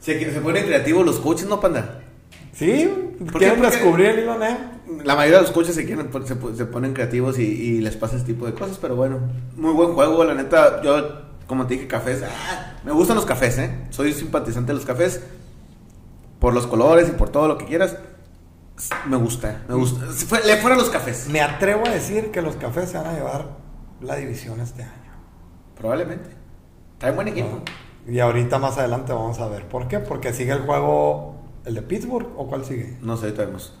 [0.00, 2.00] Se, se ponen creativos los coaches, ¿no, panda?
[2.52, 2.92] Sí,
[3.30, 4.36] ¿Por quieren descubrir el hilo.
[5.04, 8.16] La mayoría de los coaches se, quieren, se, se ponen creativos y, y les pasa
[8.16, 9.20] ese tipo de cosas, pero bueno,
[9.56, 13.58] muy buen juego, la neta, yo, como te dije, cafés, ah, me gustan los cafés,
[13.58, 13.76] ¿eh?
[13.90, 15.20] Soy simpatizante de los cafés,
[16.38, 17.96] por los colores y por todo lo que quieras,
[19.06, 22.40] me gusta, me gusta, Si fue- le fueron los cafés, Me atrevo a decir que
[22.40, 23.46] los cafés se van a llevar
[24.00, 24.92] la división este año.
[25.76, 26.30] probablemente,
[26.98, 27.62] traen buen equipo.
[28.06, 29.98] Y ahorita más adelante vamos a ver por qué.
[29.98, 31.34] Porque sigue el juego,
[31.64, 32.96] el de Pittsburgh o cuál sigue.
[33.02, 33.74] No sé, vemos.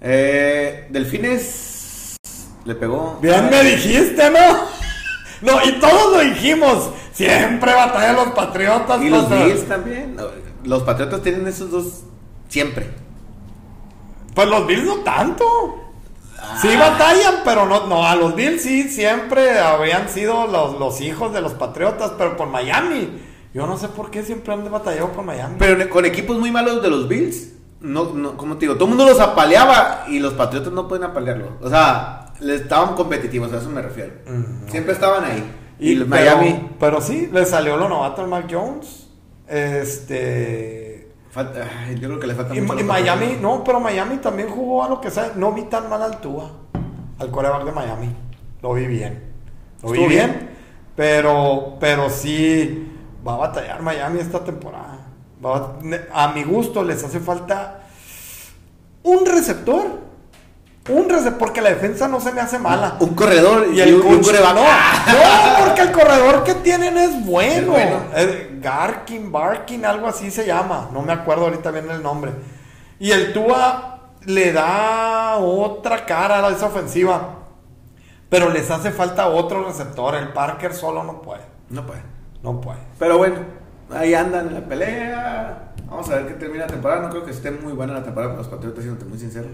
[0.00, 2.16] Eh, Delfines,
[2.64, 3.18] le pegó.
[3.20, 4.71] Bien me dijiste, ¿no?
[5.42, 6.90] No, y todos lo dijimos.
[7.12, 9.02] Siempre batallan los patriotas.
[9.02, 10.16] Y los Bills también,
[10.64, 12.04] los Patriotas tienen esos dos
[12.48, 12.90] siempre.
[14.34, 15.44] Pues los Bills no tanto.
[16.38, 16.58] Ah.
[16.60, 21.32] Sí batallan, pero no, no, a los Bills sí siempre habían sido los, los hijos
[21.32, 23.20] de los Patriotas, pero con Miami.
[23.54, 25.56] Yo no sé por qué siempre han batallado con Miami.
[25.58, 28.90] Pero con equipos muy malos de los Bills, no, no, como te digo, todo el
[28.90, 31.58] mundo los apaleaba y los Patriotas no pueden apalearlo.
[31.60, 34.12] O sea, le estaban competitivos, a eso me refiero.
[34.26, 35.44] Mm, Siempre estaban ahí.
[35.78, 39.08] Y, los pero- Miami, Pero sí, le salió lo novato al Mac Jones.
[39.48, 41.08] Este.
[41.30, 42.84] falta- yo creo que le falta Y, mucho.
[42.84, 45.32] Miami, no, pero Miami también jugó a lo que sea.
[45.36, 46.50] No vi tan mal al Tua,
[47.18, 48.14] al coreback de Miami.
[48.62, 49.22] Lo vi bien.
[49.82, 50.08] Lo vi bien.
[50.10, 50.50] bien.
[50.94, 52.88] Pero, pero sí
[53.26, 55.06] va a batallar Miami esta temporada.
[55.44, 57.80] Va a, ne- a mi gusto les hace falta
[59.02, 60.11] un receptor.
[60.88, 62.96] Un receptor, porque la defensa no se me hace mala.
[62.98, 64.54] Un corredor y, Y el un, y un coreback.
[64.54, 64.62] no,
[65.12, 67.52] no, porque el corredor que tienen es bueno.
[67.54, 67.96] Es bueno.
[68.16, 70.88] Eh, Garkin, Barkin, algo así se llama.
[70.92, 72.32] No me acuerdo ahorita bien el nombre.
[72.98, 77.36] Y el Tua le da otra cara a esa ofensiva.
[78.28, 80.16] Pero les hace falta otro receptor.
[80.16, 81.42] El Parker solo no puede.
[81.70, 82.02] No puede.
[82.42, 82.78] No puede.
[82.98, 83.36] Pero bueno,
[83.94, 85.72] ahí andan en la pelea.
[85.86, 87.02] Vamos a ver qué termina la temporada.
[87.02, 89.46] No creo que esté muy buena la temporada para los Patriotas, siéndote muy sincero.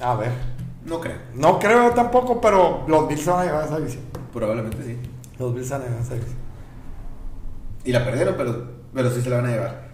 [0.00, 0.30] A ver.
[0.84, 1.16] No creo.
[1.34, 4.02] No creo tampoco, pero los Bills se van a llevar esa división.
[4.32, 4.98] Probablemente sí.
[5.38, 6.38] Los Bills se van a llevar esa división.
[7.84, 9.90] Y la perdieron, pero, pero sí se la van a llevar.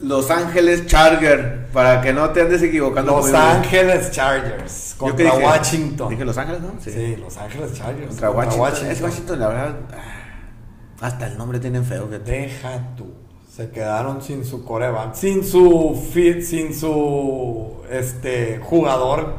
[0.00, 3.16] Los Ángeles Charger, para que no te andes equivocando.
[3.16, 3.34] Los.
[3.34, 6.08] Ángeles Chargers contra que dije- Washington.
[6.10, 6.72] Dije Los Ángeles, ¿no?
[6.80, 7.16] Sí.
[7.16, 8.08] Los Ángeles Chargers.
[8.08, 8.86] Contra Washington.
[8.90, 9.76] Es Washington, la verdad.
[9.92, 12.06] ah, Hasta el nombre tienen feo.
[12.06, 12.30] fíjate.
[12.30, 13.12] Deja tú.
[13.58, 19.34] Se quedaron sin su coreback, sin su fit, sin su este jugador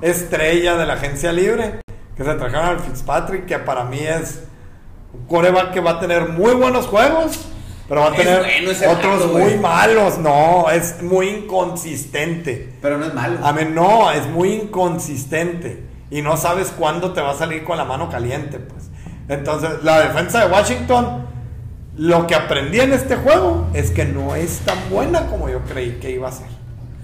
[0.00, 1.80] estrella de la agencia libre.
[2.16, 4.44] Que se trajeron al Fitzpatrick, que para mí es
[5.12, 7.46] un coreback que va a tener muy buenos juegos,
[7.88, 9.58] pero va a Es tener bueno otros muy güey.
[9.58, 10.18] malos.
[10.18, 12.74] No, es muy inconsistente.
[12.80, 13.44] Pero no es malo.
[13.44, 15.82] A mí no, es muy inconsistente.
[16.12, 18.88] Y no sabes cuándo te va a salir con la mano caliente, pues.
[19.28, 21.33] Entonces, la defensa de Washington,
[21.96, 25.98] lo que aprendí en este juego es que no es tan buena como yo creí
[26.00, 26.46] que iba a ser.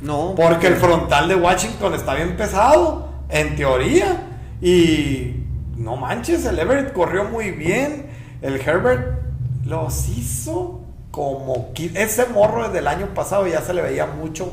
[0.00, 0.34] No.
[0.34, 4.26] Porque el frontal de Washington está bien pesado, en teoría.
[4.60, 5.44] Y
[5.76, 8.06] no manches, el Everett corrió muy bien.
[8.42, 9.20] El Herbert
[9.64, 11.72] los hizo como...
[11.94, 14.52] Ese morro desde el año pasado ya se le veía mucho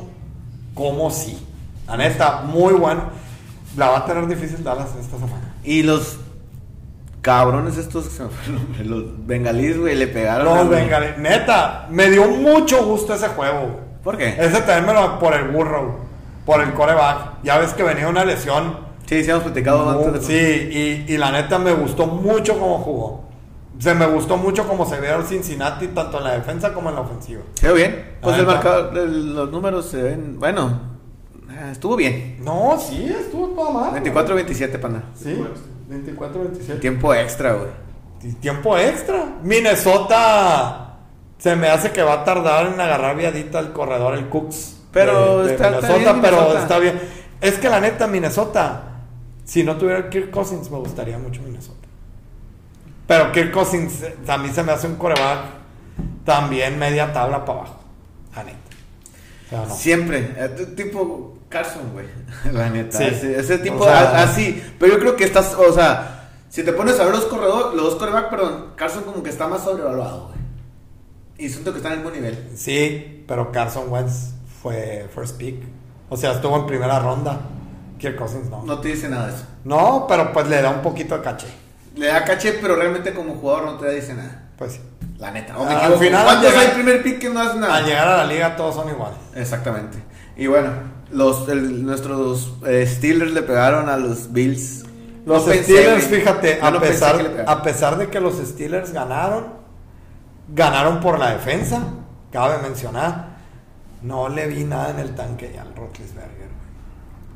[0.74, 1.38] como sí.
[1.86, 3.04] La neta, muy bueno.
[3.76, 5.54] La va a tener difícil Dallas esta semana.
[5.64, 6.18] Y los
[7.22, 10.44] cabrones estos, se me fue el nombre, los bengalíes, güey, le pegaron.
[10.46, 11.18] Los Bengalíes.
[11.18, 13.80] Neta, me dio mucho gusto ese juego.
[14.02, 14.36] ¿Por qué?
[14.38, 15.96] Ese también me lo por el burro,
[16.46, 17.42] por el coreback.
[17.42, 20.20] Ya ves que venía una lesión Sí, sí, hemos platicado antes de.
[20.20, 23.24] Sí, y, y la neta me gustó mucho cómo jugó.
[23.78, 26.96] Se me gustó mucho cómo se vio el Cincinnati, tanto en la defensa como en
[26.96, 27.40] la ofensiva.
[27.54, 28.16] Se bien.
[28.20, 30.38] Pues el marcador, el- los números se ven.
[30.38, 30.78] Bueno,
[31.48, 32.36] ah, estuvo bien.
[32.44, 34.02] No, sí, estuvo toda mal.
[34.02, 35.04] 24-27, panda.
[35.14, 35.42] Sí,
[35.88, 36.80] 24-27.
[36.80, 38.34] Tiempo extra, güey.
[38.40, 39.24] Tiempo extra.
[39.42, 40.84] Minnesota
[41.38, 44.76] Se me hace que va a tardar en agarrar viadita el corredor, el Cooks.
[44.92, 46.62] Pero de- de está- está Minnesota, bien pero Minnesota.
[46.62, 47.00] está bien.
[47.40, 48.82] Es que la neta, Minnesota,
[49.44, 51.86] si no tuviera Kirk Cousins, me gustaría mucho Minnesota.
[53.06, 55.44] Pero Kirk Cousins a mí se me hace un coreback
[56.24, 57.80] también media tabla para abajo.
[58.34, 58.58] La neta.
[59.46, 59.74] O sea, no.
[59.76, 62.06] Siempre, eh, tipo Carson, güey.
[62.52, 62.98] La neta.
[62.98, 63.04] Sí.
[63.04, 64.62] Ese, ese tipo O sea- así.
[64.78, 67.84] Pero yo creo que estás, o sea, si te pones a ver los corredores, los
[67.84, 70.38] dos coreback, perdón, Carson como que está más sobrevaluado, güey.
[71.38, 72.50] Y siento que están en el mismo nivel.
[72.56, 74.32] Sí, pero Carson Wentz
[74.62, 75.62] fue first pick.
[76.08, 77.38] O sea, estuvo en primera ronda.
[77.98, 78.62] Kirk Cousins no.
[78.64, 79.44] No te dice nada de eso.
[79.64, 81.48] No, pero pues le da un poquito de caché.
[81.96, 84.48] Le da caché, pero realmente como jugador no te dice nada.
[84.56, 84.80] Pues sí.
[85.18, 85.56] La neta.
[85.58, 87.76] O Al final, ¿Cuántos llegar- hay primer pick que no hacen nada?
[87.76, 89.18] Al llegar a la liga todos son iguales.
[89.34, 89.98] Exactamente.
[90.36, 90.70] Y bueno,
[91.10, 94.84] los, el- nuestros eh, Steelers le pegaron a los Bills.
[95.26, 99.46] Los No Steelers, fíjate, a no pesar, a pesar de que los Steelers ganaron,
[100.48, 101.82] ganaron por la defensa,
[102.32, 103.36] cabe mencionar,
[104.02, 106.48] no le vi nada en el tanque ya al Roethlisberger.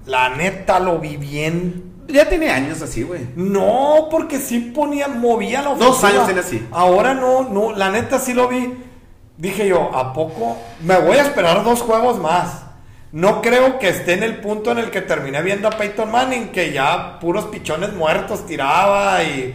[0.06, 1.92] La neta lo vi bien.
[2.08, 3.28] Ya tiene años así, güey.
[3.36, 5.92] No, porque sí ponía, movía la ofensiva.
[5.94, 6.66] Dos años tiene así.
[6.72, 8.74] Ahora no, no, la neta sí lo vi.
[9.36, 10.56] Dije yo, ¿a poco?
[10.82, 12.62] Me voy a esperar dos juegos más.
[13.12, 16.48] No creo que esté en el punto en el que terminé viendo a Peyton Manning,
[16.50, 19.54] que ya puros pichones muertos tiraba y...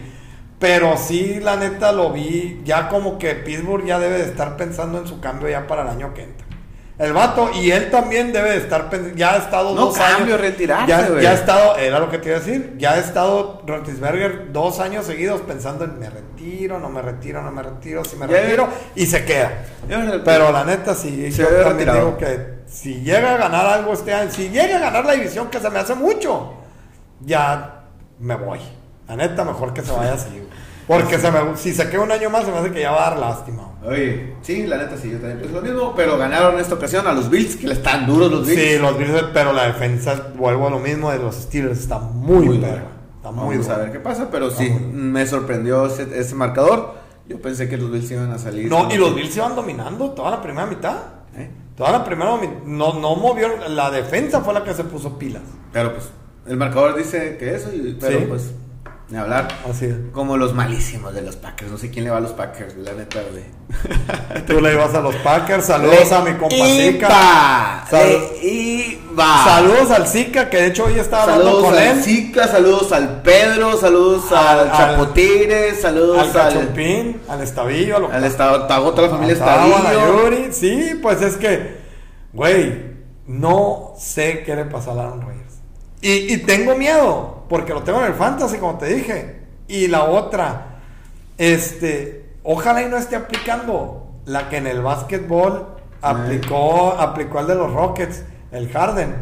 [0.60, 4.98] Pero sí, la neta lo vi, ya como que Pittsburgh ya debe de estar pensando
[4.98, 6.46] en su cambio ya para el año que entra.
[6.98, 10.34] El vato, y él también debe de estar pensando, ya ha estado No dos cambio,
[10.34, 10.40] años.
[10.40, 13.62] retirarse, ya, ya ha estado, era lo que te iba a decir, ya ha estado
[13.68, 18.16] Roethlisberger dos años seguidos pensando en me retiro, no me retiro, no me retiro, si
[18.16, 19.64] me Ya- retiro, y se queda.
[20.24, 24.12] Pero la neta, sí, Se yo también digo que si llega a ganar algo este
[24.12, 26.54] año, si llega a ganar la división, que se me hace mucho,
[27.20, 27.84] ya
[28.18, 28.60] me voy.
[29.06, 30.42] La neta, mejor que se vaya así.
[30.86, 33.06] Porque se me, si se queda un año más, se me hace que ya va
[33.06, 33.72] a dar lástima.
[33.84, 37.06] Oye, sí, la neta sí, yo también pienso lo mismo, pero ganaron en esta ocasión
[37.06, 38.60] a los Bills, que le están duros los Bills.
[38.60, 42.46] Sí, los Bills, pero la defensa, vuelvo a lo mismo de los Steelers, está muy,
[42.46, 42.84] Muy perra.
[43.16, 46.94] Está muy Vamos a ver qué pasa, pero sí, me sorprendió ese, ese marcador.
[47.28, 48.70] Yo pensé que los Bills iban a salir.
[48.70, 50.96] No, y los Bills iban dominando toda la primera mitad.
[51.36, 51.50] ¿Eh?
[51.78, 52.38] Toda la primera.
[52.66, 53.48] No, no movió.
[53.68, 55.42] La defensa fue la que se puso pilas.
[55.72, 56.10] Pero pues,
[56.46, 58.24] el marcador dice que eso, y- pero Sí.
[58.28, 58.52] pues,
[59.10, 59.48] ni hablar.
[59.68, 59.94] Así es.
[60.12, 61.70] Como los malísimos de los Packers.
[61.70, 63.44] No sé quién le va a los Packers, la neta, güey.
[64.46, 65.64] Tú le ibas a los Packers.
[65.66, 67.84] Saludos a mi compa Zika.
[69.44, 72.02] Saludos al Zika, que de hecho hoy estaba hablando Saludos con al él.
[72.02, 78.12] Zika, saludos al Pedro, saludos Al- al, al- saludos Al al, al Estabillo, a lo
[78.12, 79.92] al estado, a toda la familia Estaban a.
[79.92, 80.52] Yuri.
[80.52, 81.78] Sí, pues es que,
[82.32, 85.54] güey, no sé qué le pasó a Aaron Rodgers.
[86.00, 89.40] Y, y tengo miedo, porque lo tengo en el fantasy, como te dije.
[89.68, 90.78] Y la otra,
[91.36, 95.66] este, ojalá y no esté aplicando la que en el básquetbol
[96.02, 99.14] aplicó, aplicó el de los Rockets, el Harden.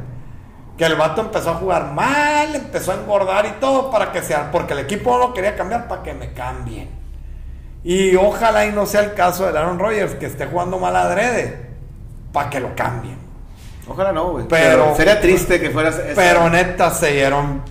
[0.77, 4.51] Que el vato empezó a jugar mal, empezó a engordar y todo para que sea,
[4.51, 6.91] porque el equipo no lo quería cambiar para que me cambien.
[7.83, 11.67] Y ojalá y no sea el caso de Aaron Rodgers, que esté jugando mal adrede,
[12.33, 13.17] para que lo cambien.
[13.89, 14.49] Ojalá no, güey.
[14.49, 15.99] Pero- Pero, sería triste que fueras.
[16.15, 17.63] Pero neta se dieron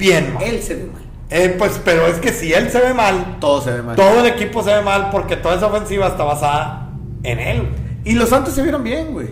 [0.00, 0.42] bien mal.
[0.42, 1.02] él se ve mal.
[1.30, 3.94] Eh, pues, pero es que si él se ve mal, Todo se ve mal.
[3.94, 6.88] todo el equipo se ve mal porque toda esa ofensiva está basada
[7.22, 7.68] en él.
[8.04, 9.28] Y los Santos se vieron bien, güey.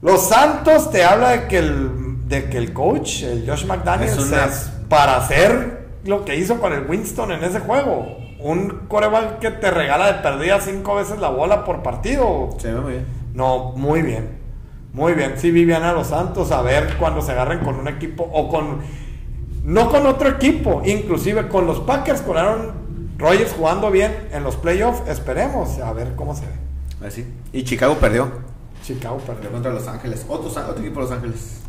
[0.00, 4.18] Los Santos te habla de que el, de que el coach, el Josh McDaniels, Es
[4.28, 8.18] una- es para hacer lo que hizo con el Winston en ese juego.
[8.40, 12.50] Un coreback que te regala de perdida cinco veces la bola por partido.
[12.58, 13.06] Se ve muy bien.
[13.34, 14.38] No, muy bien.
[14.92, 15.34] Muy bien.
[15.36, 18.80] Sí, Viviana los Santos a ver cuando se agarren con un equipo o con.
[19.64, 22.72] No con otro equipo, inclusive con los Packers, con Aaron
[23.16, 25.08] Rodgers jugando bien en los playoffs.
[25.08, 27.06] Esperemos a ver cómo se ve.
[27.06, 27.26] Así.
[27.52, 28.30] Y Chicago perdió.
[28.82, 29.34] Chicago perdió.
[29.34, 30.26] Perdió contra Los Ángeles.
[30.28, 31.60] Otro, otro equipo de Los Ángeles.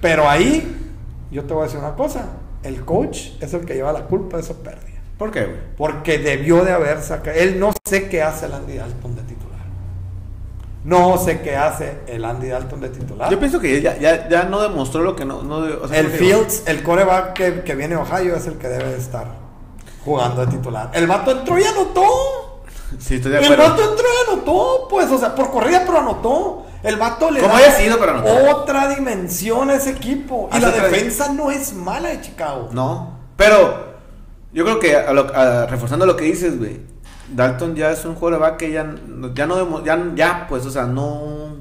[0.00, 0.76] Pero ahí,
[1.32, 2.26] yo te voy a decir una cosa:
[2.62, 5.00] el coach es el que lleva la culpa de esa pérdida.
[5.18, 5.58] ¿Por qué, güey?
[5.76, 7.36] Porque debió de haber sacado.
[7.36, 9.13] Él no sé qué hace el Andy Dalton.
[10.84, 13.30] No sé qué hace el Andy Dalton de titular.
[13.30, 15.42] Yo pienso que ya, ya, ya no demostró lo que no.
[15.42, 16.08] no o sea, El.
[16.10, 19.26] Fields, el coreback que, que viene de Ohio, es el que debe de estar
[20.04, 20.90] jugando de titular.
[20.92, 22.02] El vato entró y anotó.
[22.98, 23.62] Sí, estoy de El acuerdo.
[23.70, 26.66] vato entró y anotó, pues, o sea, por corrida, pero anotó.
[26.82, 28.56] El vato le Como da haya sido, pero anotó.
[28.58, 30.50] otra dimensión a ese equipo.
[30.52, 32.68] Y Hace la defensa no es mala de Chicago.
[32.72, 33.20] No.
[33.38, 33.94] Pero
[34.52, 36.92] yo creo que a lo- a- reforzando lo que dices, güey.
[37.28, 38.94] Dalton ya es un jugador que ya,
[39.34, 41.56] ya no ya, ya pues, o sea, no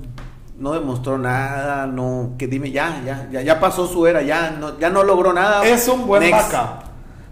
[0.59, 4.77] no demostró nada, no que dime ya, ya, ya, ya pasó su era, ya no,
[4.79, 5.65] ya no logró nada.
[5.65, 6.51] Es un buen Next.
[6.53, 6.83] backup.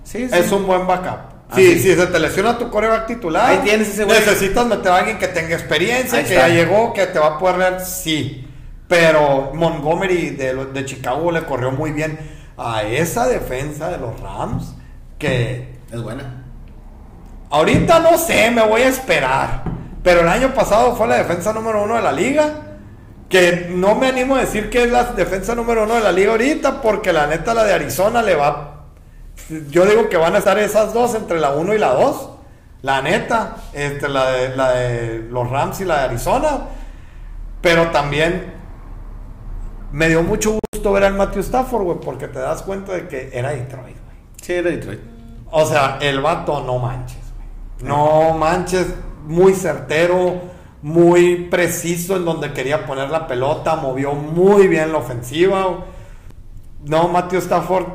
[0.04, 0.36] Sí, sí.
[0.36, 1.32] Es un buen backup.
[1.56, 1.80] Sí, Así.
[1.80, 4.18] si se te lesiona tu coreback titular, Ahí tienes ese güey.
[4.20, 6.48] necesitas meter a alguien que tenga experiencia, Ahí que está.
[6.48, 8.48] ya llegó, que te va a poder leer, sí.
[8.88, 12.18] Pero Montgomery de, de Chicago le corrió muy bien
[12.58, 14.76] a esa defensa de los Rams,
[15.18, 16.41] que Es buena.
[17.52, 19.64] Ahorita no sé, me voy a esperar.
[20.04, 22.50] Pero el año pasado fue la defensa número uno de la liga.
[23.30, 26.32] Que no me animo a decir que es la defensa número uno de la liga
[26.32, 28.86] ahorita, porque la neta la de Arizona le va.
[29.70, 32.30] Yo digo que van a estar esas dos entre la 1 y la 2.
[32.82, 36.62] La neta, entre la de, la de los Rams y la de Arizona.
[37.62, 38.54] Pero también
[39.92, 43.30] me dio mucho gusto ver al Matthew Stafford, güey, porque te das cuenta de que
[43.34, 44.18] era Detroit, güey.
[44.42, 45.00] Sí, era Detroit.
[45.52, 47.20] O sea, el vato no manches.
[47.84, 48.88] No manches,
[49.26, 50.42] muy certero,
[50.82, 55.86] muy preciso en donde quería poner la pelota, movió muy bien la ofensiva.
[56.86, 57.86] No, Matthew Stafford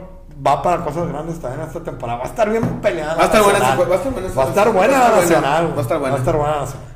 [0.47, 2.19] va para cosas grandes también esta temporada.
[2.19, 3.15] Va a estar bien peleada.
[3.15, 5.73] Va a estar buena va a estar buena Va a estar buena la nacional.
[5.75, 6.13] Va a estar buena.
[6.13, 6.87] Va a estar buena nacional.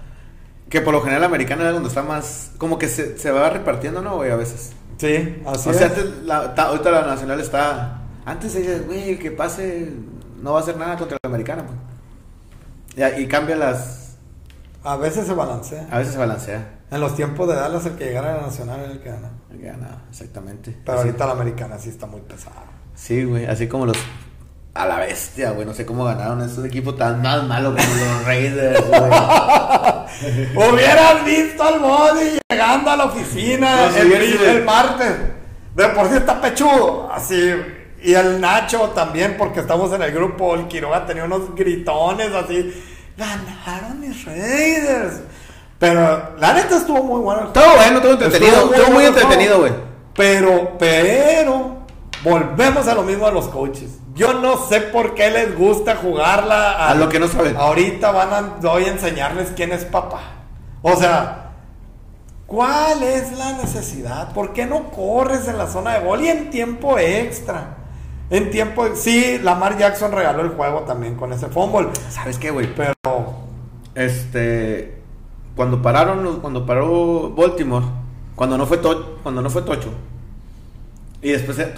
[0.68, 2.52] Que por lo general la americana es donde está más.
[2.58, 4.30] Como que se, se va repartiendo, ¿no, güey?
[4.30, 4.72] A veces.
[4.98, 5.92] Sí, así o sea, es.
[5.92, 8.02] antes la, ta- ahorita la nacional está.
[8.24, 9.92] Antes ella, güey, que pase.
[10.40, 11.76] No va a hacer nada contra la americana, pues.
[12.96, 14.16] Ya, y cambia las.
[14.82, 15.86] A veces se balancea.
[15.90, 16.76] A veces se balancea.
[16.90, 19.30] En los tiempos de Dallas, el que llegara a la nacional era el que gana.
[19.62, 20.76] Ya, nada, exactamente.
[20.84, 22.64] Pero Así- ahorita la americana sí está muy pesada.
[22.94, 23.96] Sí, güey, así como los.
[24.74, 25.66] A la bestia, güey.
[25.66, 29.00] No sé cómo ganaron esos equipos tan malos como los Raiders, güey.
[30.54, 34.38] Hubieras visto al Body llegando a la oficina No, el, sí.
[34.44, 35.12] el martes.
[35.74, 37.10] De por sí está pechudo.
[37.12, 37.52] Así.
[38.02, 40.54] Y el Nacho también, porque estamos en el grupo.
[40.54, 42.72] El Quiroga tenía unos gritones así.
[43.16, 45.20] Ganaron mis Raiders.
[45.78, 47.48] Pero la neta estuvo muy bueno.
[47.48, 48.72] Todo bueno, todo entretenido.
[48.72, 49.72] Estuvo muy, entretenido, güey.
[50.14, 51.78] Pero, pero,
[52.22, 53.90] volvemos a lo mismo a los coaches.
[54.14, 57.56] Yo no sé por qué les gusta jugarla A lo que no saben.
[57.56, 60.20] Ahorita van a, voy a enseñarles quién es papá.
[60.82, 61.52] O sea,
[62.46, 64.32] ¿cuál es la necesidad?
[64.32, 67.79] ¿Por qué no corres en la zona de gol y en tiempo extra?
[68.30, 72.72] En tiempo, sí, Lamar Jackson regaló el juego también con ese fumble, ¿Sabes qué, güey?
[72.74, 72.92] pero
[73.94, 75.00] Este.
[75.56, 77.84] Cuando pararon, los- cuando paró Baltimore,
[78.36, 79.90] cuando no fue to- cuando no fue Tocho.
[81.20, 81.74] Y después eh,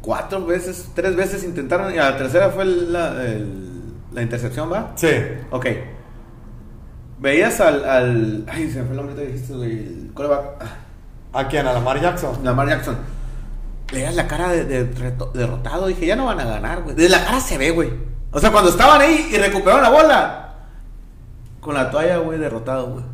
[0.00, 4.92] cuatro veces, tres veces intentaron y a la tercera fue la, el- la intercepción, ¿va?
[4.96, 5.08] sí,
[5.50, 5.66] Ok.
[7.18, 10.54] Veías al, al ay, se me fue el nombre que dijiste, el ah,
[11.32, 11.66] ¿a quién?
[11.66, 12.38] A Lamar Jackson.
[12.42, 12.96] Lamar Jackson.
[13.92, 16.96] Veías la cara de, derrotado, dije, ya no van a ganar, güey.
[16.96, 17.92] De la cara se ve, güey.
[18.32, 20.54] O sea, cuando estaban ahí y recuperaron la bola,
[21.60, 23.04] con la toalla, güey, derrotado, güey.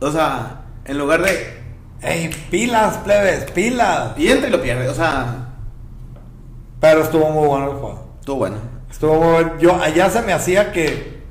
[0.00, 1.62] O sea, en lugar de.
[2.00, 4.12] ¡Ey, pilas, plebes, pilas!
[4.16, 5.50] Y entra y lo pierde, o sea,
[6.80, 8.16] Pero estuvo muy bueno el juego.
[8.18, 8.56] estuvo bueno.
[8.90, 9.58] Estuvo muy bueno.
[9.58, 11.22] Yo, allá se me hacía que,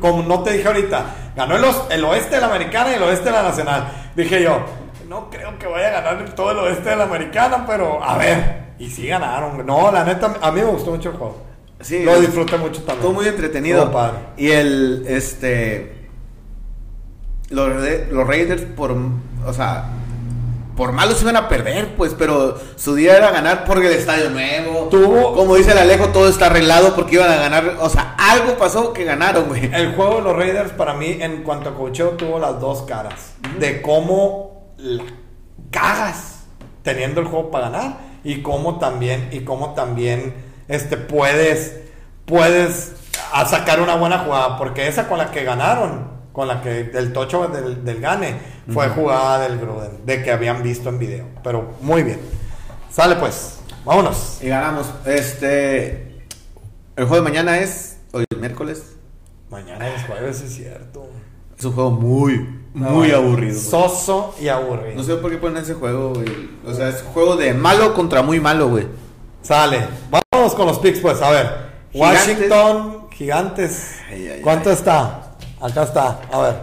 [0.00, 3.24] como no te dije ahorita, ganó el, el oeste de la americana y el oeste
[3.24, 4.10] de la nacional.
[4.14, 4.64] Dije yo,
[5.10, 8.74] no creo que vaya a ganar todo el oeste de la americana, pero a ver.
[8.78, 9.66] Y sí ganaron.
[9.66, 11.36] No, la neta, a mí me gustó mucho el juego.
[11.80, 12.98] Sí, Lo disfruté mucho también.
[12.98, 13.78] Estuvo muy entretenido.
[13.80, 14.18] Estuvo padre.
[14.36, 16.06] Y el, este.
[17.48, 17.68] Los,
[18.12, 18.92] los Raiders, por.
[19.44, 19.86] O sea.
[20.76, 24.88] Por malos iban a perder, pues, pero su día era ganar por el estadio nuevo.
[24.90, 27.76] Tuvo- Como dice el Alejo, todo está arreglado porque iban a ganar.
[27.80, 29.68] O sea, algo pasó que ganaron, güey.
[29.74, 33.32] El juego de los Raiders para mí en cuanto a cocheo tuvo las dos caras.
[33.58, 34.49] De cómo
[34.80, 35.04] la
[35.70, 36.44] cagas
[36.82, 40.34] teniendo el juego para ganar y cómo también y cómo también
[40.68, 41.80] este puedes
[42.24, 42.94] puedes
[43.32, 47.12] a sacar una buena jugada porque esa con la que ganaron con la que el
[47.12, 48.38] tocho del, del gane
[48.72, 52.20] fue jugada del Gruden de que habían visto en video pero muy bien
[52.90, 54.90] sale pues vámonos Y ganamos.
[55.06, 56.24] Este.
[56.96, 57.98] El juego de mañana es.
[58.12, 58.96] Hoy es miércoles.
[59.50, 61.08] mañana es jueves es cierto
[61.58, 63.58] Es un juego muy, muy No, aburrido.
[63.60, 66.50] soso y aburrido No sé por qué ponen ese juego, güey.
[66.66, 68.86] O sea, es un juego de malo contra muy malo, güey.
[69.42, 69.86] Sale.
[70.32, 71.20] Vamos con los picks, pues.
[71.22, 71.70] A ver.
[71.92, 72.26] Gigantes.
[72.28, 73.96] Washington, gigantes.
[74.08, 74.76] Ay, ay, ¿Cuánto ay.
[74.76, 75.34] está?
[75.60, 76.20] Acá está.
[76.32, 76.56] A ver.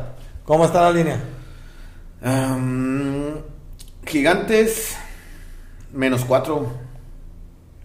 [0.45, 1.19] ¿Cómo está la línea?
[4.05, 4.95] Gigantes,
[5.93, 6.67] menos cuatro.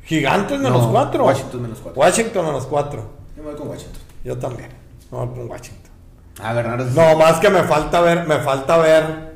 [0.04, 1.24] Gigantes menos No, cuatro.
[1.24, 2.00] Washington menos cuatro.
[2.00, 3.10] Washington menos cuatro.
[3.36, 4.00] Yo me voy con Washington.
[4.24, 4.68] Yo también.
[5.10, 5.91] Me voy con Washington.
[6.40, 6.86] Ah, Bernardo.
[6.94, 9.32] No, más que me falta ver, me falta ver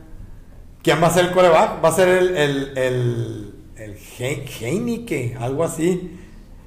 [0.83, 1.85] quién va a ser el coreback.
[1.85, 6.21] Va a ser el, el, el, el He- Heineke, algo así.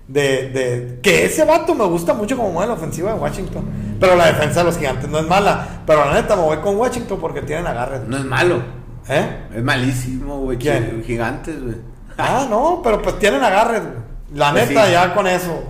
[0.08, 3.64] De, de, que ese vato me gusta mucho como mueve la ofensiva de Washington.
[4.00, 5.84] Pero la defensa de los gigantes no es mala.
[5.86, 8.02] Pero la neta me voy con Washington porque tienen agarre.
[8.08, 8.62] No es malo.
[9.08, 9.48] ¿Eh?
[9.56, 10.58] Es malísimo, güey.
[10.60, 11.76] Gigantes, güey.
[12.18, 13.80] Ah, no, pero pues tienen agarre.
[13.80, 13.94] güey.
[14.34, 14.92] La Pues neta, sí.
[14.92, 15.64] ya con eso.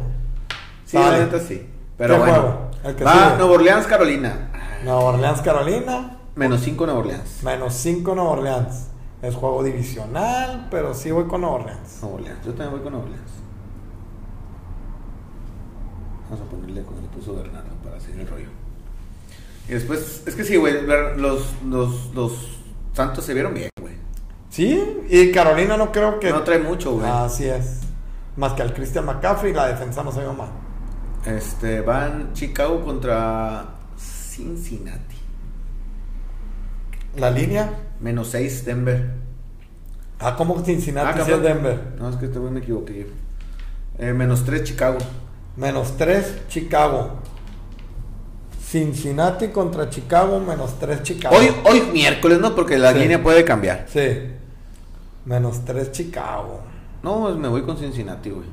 [0.85, 1.65] Sí, la neta sí.
[1.97, 2.33] Pero ¿Qué bueno.
[2.33, 2.71] juego?
[2.83, 3.37] El que Va sigue.
[3.37, 4.48] Nueva Orleans, Carolina.
[4.83, 6.17] Nueva Orleans, Carolina.
[6.35, 7.43] Menos 5 Nueva Orleans.
[7.43, 8.87] Menos 5 Nueva Orleans.
[9.21, 11.99] Es juego divisional, pero sí voy con Nueva Orleans.
[12.01, 12.45] Nueva Orleans.
[12.45, 13.31] Yo también voy con Nueva Orleans.
[16.29, 18.47] Vamos a ponerle como le puso Bernardo para seguir el rollo.
[19.67, 20.85] Y después, es que sí, güey.
[21.17, 22.61] Los, los, los
[22.93, 23.95] Santos se vieron bien, güey.
[24.49, 26.29] Sí, y Carolina no creo que.
[26.29, 27.05] No trae mucho, güey.
[27.09, 27.81] Así es.
[28.37, 30.49] Más que al Christian McCaffrey, la defensa no se vio mal.
[31.25, 33.78] Este, van Chicago contra
[34.39, 35.15] Cincinnati.
[37.17, 37.69] La línea.
[37.99, 39.11] Menos 6 Denver.
[40.19, 41.41] Ah, como Cincinnati Ah, sí es.
[41.41, 41.95] Denver.
[41.99, 43.07] No, es que este me equivoqué.
[43.97, 44.97] Eh, menos 3 Chicago.
[45.57, 47.19] Menos 3 Chicago.
[48.65, 51.35] Cincinnati contra Chicago, menos 3 Chicago.
[51.35, 52.55] Hoy, hoy miércoles, ¿no?
[52.55, 52.99] Porque la Sí.
[52.99, 53.85] línea puede cambiar.
[53.91, 54.29] Sí.
[55.25, 56.61] Menos 3 Chicago.
[57.03, 58.47] No, pues me voy con Cincinnati, güey.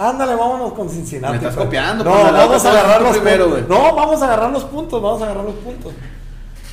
[0.00, 1.32] Ándale, vámonos con Cincinnati.
[1.32, 3.68] Me estás copiando, No, pues, vamos a agarrar los primero, puntos.
[3.68, 5.92] No, vamos a agarrar los puntos, vamos a agarrar los puntos.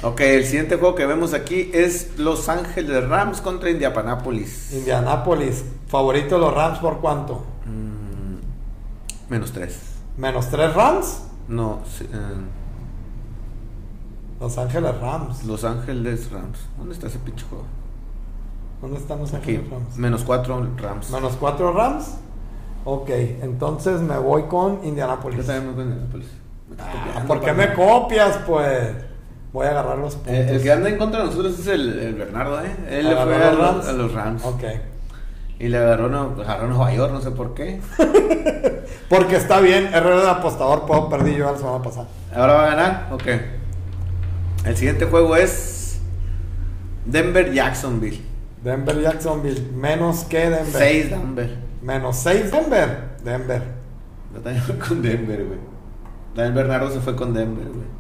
[0.02, 4.72] Ok, el siguiente juego que vemos aquí es Los Ángeles Rams contra Indianapolis.
[4.72, 7.44] Indianapolis, favorito de los Rams por cuánto?
[7.66, 9.78] Mm, menos 3.
[10.16, 11.24] Menos 3 Rams.
[11.50, 12.18] No, sí, eh,
[14.40, 15.44] Los Ángeles Rams.
[15.44, 16.60] Los Ángeles Rams.
[16.78, 17.66] ¿Dónde está ese pinche juego?
[18.82, 19.98] ¿Dónde están los Aquí, Ángeles Rams?
[19.98, 21.10] menos 4 Rams.
[21.10, 22.06] Menos 4 Rams.
[22.90, 23.10] Ok,
[23.42, 25.46] entonces me voy con Yo Indianapolis.
[25.46, 26.28] también me voy con Indianapolis.
[26.80, 28.94] Ah, ¿Por qué me copias, pues?
[29.52, 30.34] Voy a agarrar los puntos.
[30.34, 32.72] Eh, el que anda en contra de nosotros es el, el Bernardo, ¿eh?
[32.90, 33.88] Él le ¿Agarró fue a los Rams?
[33.88, 34.46] a los Rams.
[34.46, 34.64] Ok.
[35.60, 37.82] Y le agarró, no, agarró a Nueva York, no sé por qué.
[39.10, 42.08] Porque está bien, error de apostador, puedo perdí yo la semana pasada.
[42.34, 43.28] Ahora va a ganar, ok.
[44.66, 46.00] El siguiente juego es
[47.06, 48.22] Denver Jacksonville.
[48.64, 50.66] Denver Jacksonville, menos que Denver.
[50.72, 51.67] 6 Denver.
[51.82, 53.18] Menos 6 Denver.
[53.24, 53.62] Denver.
[54.34, 55.60] Yo también voy con Denver, güey.
[56.36, 57.98] También Bernardo se fue con Denver, güey.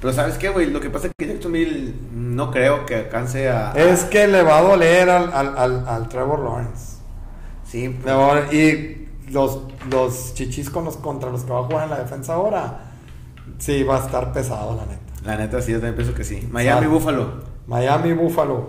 [0.00, 0.70] Pero ¿sabes qué, güey?
[0.70, 3.72] Lo que pasa es que Jacksonville no creo que alcance a...
[3.72, 6.98] Es que le va a doler al, al, al, al Trevor Lawrence.
[7.64, 8.54] Sí, Le pues, va a doler.
[8.54, 12.34] Y los, los chichis con los, contra los que va a jugar en la defensa
[12.34, 12.92] ahora,
[13.58, 15.02] sí, va a estar pesado, la neta.
[15.24, 16.48] la neta sí, yo también pienso que sí.
[16.50, 16.86] Miami, Sale.
[16.86, 17.32] Buffalo.
[17.66, 18.68] Miami, Buffalo.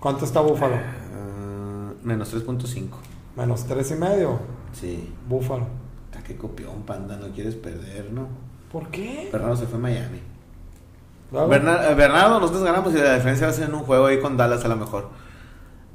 [0.00, 0.76] ¿Cuánto está Buffalo?
[0.76, 2.88] Ah, menos 3.5.
[3.36, 4.38] Menos tres y medio.
[4.72, 5.12] Sí.
[5.28, 5.66] Buffalo.
[6.16, 8.28] Ah, qué copión, panda, no quieres perder, ¿no?
[8.70, 9.28] ¿Por qué?
[9.32, 10.18] Bernardo se fue a Miami.
[11.32, 14.36] Eh, Bernardo, nosotros ganamos y la defensa va a ser en un juego ahí con
[14.36, 15.08] Dallas a lo mejor.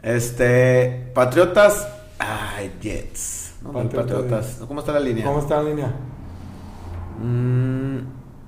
[0.02, 1.88] Este, Patriotas,
[2.20, 3.56] ay, Jets.
[3.62, 4.62] No, Patriotas, Patriotas.
[4.68, 5.26] ¿Cómo está la línea?
[5.26, 5.94] ¿Cómo está la línea?
[7.22, 8.00] Mm,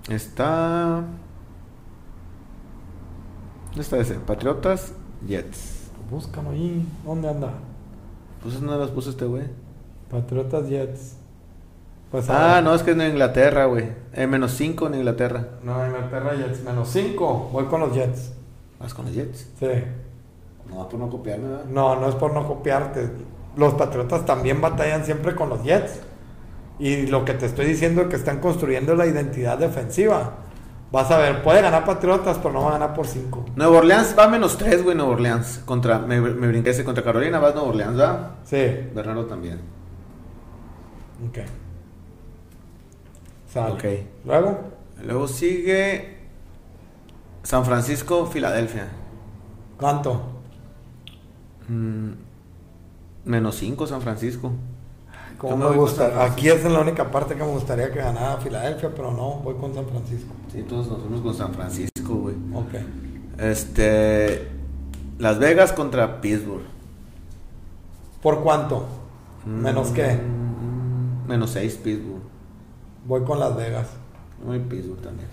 [0.09, 1.03] está.
[3.67, 4.15] ¿Dónde está ese?
[4.15, 4.93] Patriotas,
[5.27, 5.89] Jets.
[6.09, 6.87] Búscalo ahí.
[7.05, 7.53] ¿Dónde anda?
[8.41, 9.43] Pues no las puso este güey.
[10.09, 11.15] Patriotas Jets.
[12.11, 13.89] Pues Ah, no, es que es en Inglaterra, güey.
[14.13, 15.45] Eh, menos 5 en Inglaterra.
[15.63, 16.63] No, Inglaterra Jets.
[16.63, 17.49] Menos 5.
[17.51, 18.31] Voy con los Jets.
[18.79, 19.49] ¿Vas con los Jets?
[19.59, 19.67] Sí.
[20.69, 21.65] No, por no copiarme, ¿verdad?
[21.65, 23.09] No, no es por no copiarte.
[23.57, 25.99] Los Patriotas también batallan siempre con los Jets.
[26.79, 30.35] Y lo que te estoy diciendo es que están construyendo la identidad defensiva.
[30.91, 33.45] Vas a ver, puede ganar Patriotas, pero no va a ganar por 5.
[33.55, 35.61] Nueva Orleans va a menos 3, güey, Nueva Orleans.
[35.65, 38.31] Contra, me, me brinqué ese contra Carolina, vas Nueva Orleans, ¿verdad?
[38.45, 38.89] Sí.
[38.95, 39.59] Bernardo también.
[41.27, 41.39] Ok.
[43.47, 43.73] Sale.
[43.73, 43.85] Ok.
[44.25, 46.17] Luego, Luego sigue
[47.43, 48.87] San Francisco, Filadelfia.
[49.77, 50.21] ¿cuánto?
[51.67, 52.11] Mm,
[53.25, 54.53] menos 5 San Francisco.
[55.37, 56.23] Como me voy gusta.
[56.25, 59.73] Aquí es la única parte que me gustaría que ganara Filadelfia, pero no, voy con
[59.73, 60.33] San Francisco.
[60.51, 62.35] Sí, todos nos fuimos con San Francisco, güey.
[62.53, 62.73] Ok.
[63.39, 64.47] Este.
[65.19, 66.63] Las Vegas contra Pittsburgh.
[68.21, 68.85] ¿Por cuánto?
[69.45, 70.15] Mm, ¿Menos qué?
[70.15, 72.21] mm, Menos 6 Pittsburgh.
[73.05, 73.87] Voy con Las Vegas.
[74.45, 75.27] No hay Pittsburgh también.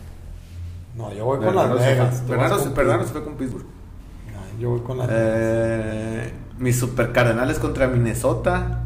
[0.97, 2.29] No, yo voy con Bernardo Las Vegas.
[2.29, 3.65] Bernardo, se- fue con Pittsburgh.
[3.65, 5.23] No, Yo voy con Las Vegas.
[5.27, 8.84] Eh, mis super cardenales contra Minnesota.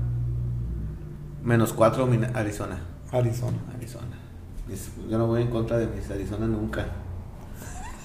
[1.49, 2.79] Menos 4 Arizona.
[3.11, 3.57] Arizona.
[3.75, 4.19] Arizona.
[5.09, 6.85] Yo no voy en contra de mis Arizona nunca.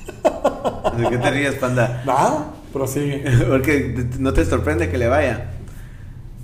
[0.98, 2.04] ¿De qué te ríes, panda?
[2.06, 3.22] Nada, prosigue.
[3.50, 5.50] Porque no te sorprende que le vaya.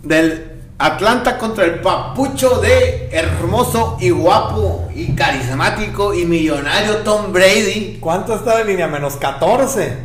[0.03, 7.99] Del Atlanta contra el papucho de hermoso y guapo y carismático y millonario Tom Brady.
[8.01, 8.89] ¿Cuánto está la línea?
[8.89, 9.97] Menos 14.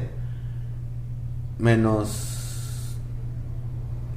[1.59, 2.95] Menos.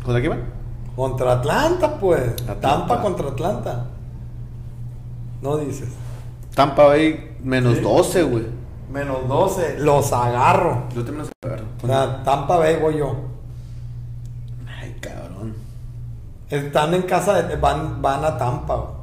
[0.03, 0.56] ¿Contra qué van?
[0.97, 2.31] Contra Atlanta, pues.
[2.41, 2.59] Atlanta.
[2.59, 3.85] Tampa contra Atlanta.
[5.43, 5.89] No dices.
[6.55, 7.81] Tampa Bay menos Sí.
[7.81, 8.47] 12, güey.
[8.91, 9.77] Menos 12.
[9.77, 10.85] Los agarro.
[10.95, 11.65] Yo también los agarro.
[11.83, 13.15] O sea, Tampa Bay voy yo.
[14.67, 15.53] Ay, cabrón.
[16.49, 18.75] Están en casa, de, van, van a Tampa.
[18.75, 18.96] güey.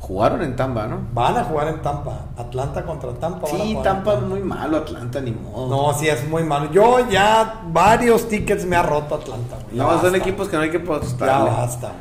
[0.00, 0.98] Jugaron en Tampa, ¿no?
[1.12, 2.20] Van a jugar en Tampa.
[2.36, 3.46] Atlanta contra Tampa.
[3.46, 5.68] Sí, en Tampa es muy malo, Atlanta ni modo.
[5.92, 6.70] No, sí, es muy malo.
[6.72, 9.56] Yo ya varios tickets me ha roto Atlanta.
[9.64, 9.76] güey.
[9.76, 11.50] Ya No, son equipos que no hay que Ya apostarle.
[11.50, 11.92] basta.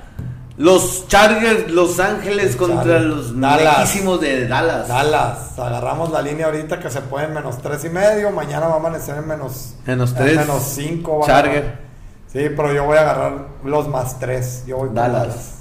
[0.57, 3.05] Los Chargers Los Ángeles contra Chargers.
[3.05, 3.93] los Dallas.
[4.21, 4.87] de Dallas.
[4.87, 8.31] Dallas, agarramos la línea ahorita que se puede en menos tres y medio.
[8.31, 10.37] Mañana va a amanecer en menos, Menos en tres.
[10.37, 11.19] menos cinco.
[11.19, 11.57] va a Charger.
[11.63, 11.79] agarrar.
[12.27, 13.33] Sí, pero yo voy a agarrar
[13.63, 14.63] los más tres.
[14.67, 15.21] Yo voy Dallas.
[15.27, 15.58] Dallas.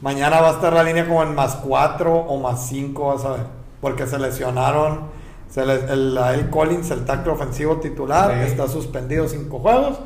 [0.00, 3.30] Mañana va a estar la línea como en más cuatro o más cinco, vas a
[3.32, 3.42] ver.
[3.80, 5.08] Porque se lesionaron.
[5.50, 8.36] Se les- el, el Collins, el tackle ofensivo titular, Ok.
[8.46, 9.98] está suspendido cinco juegos.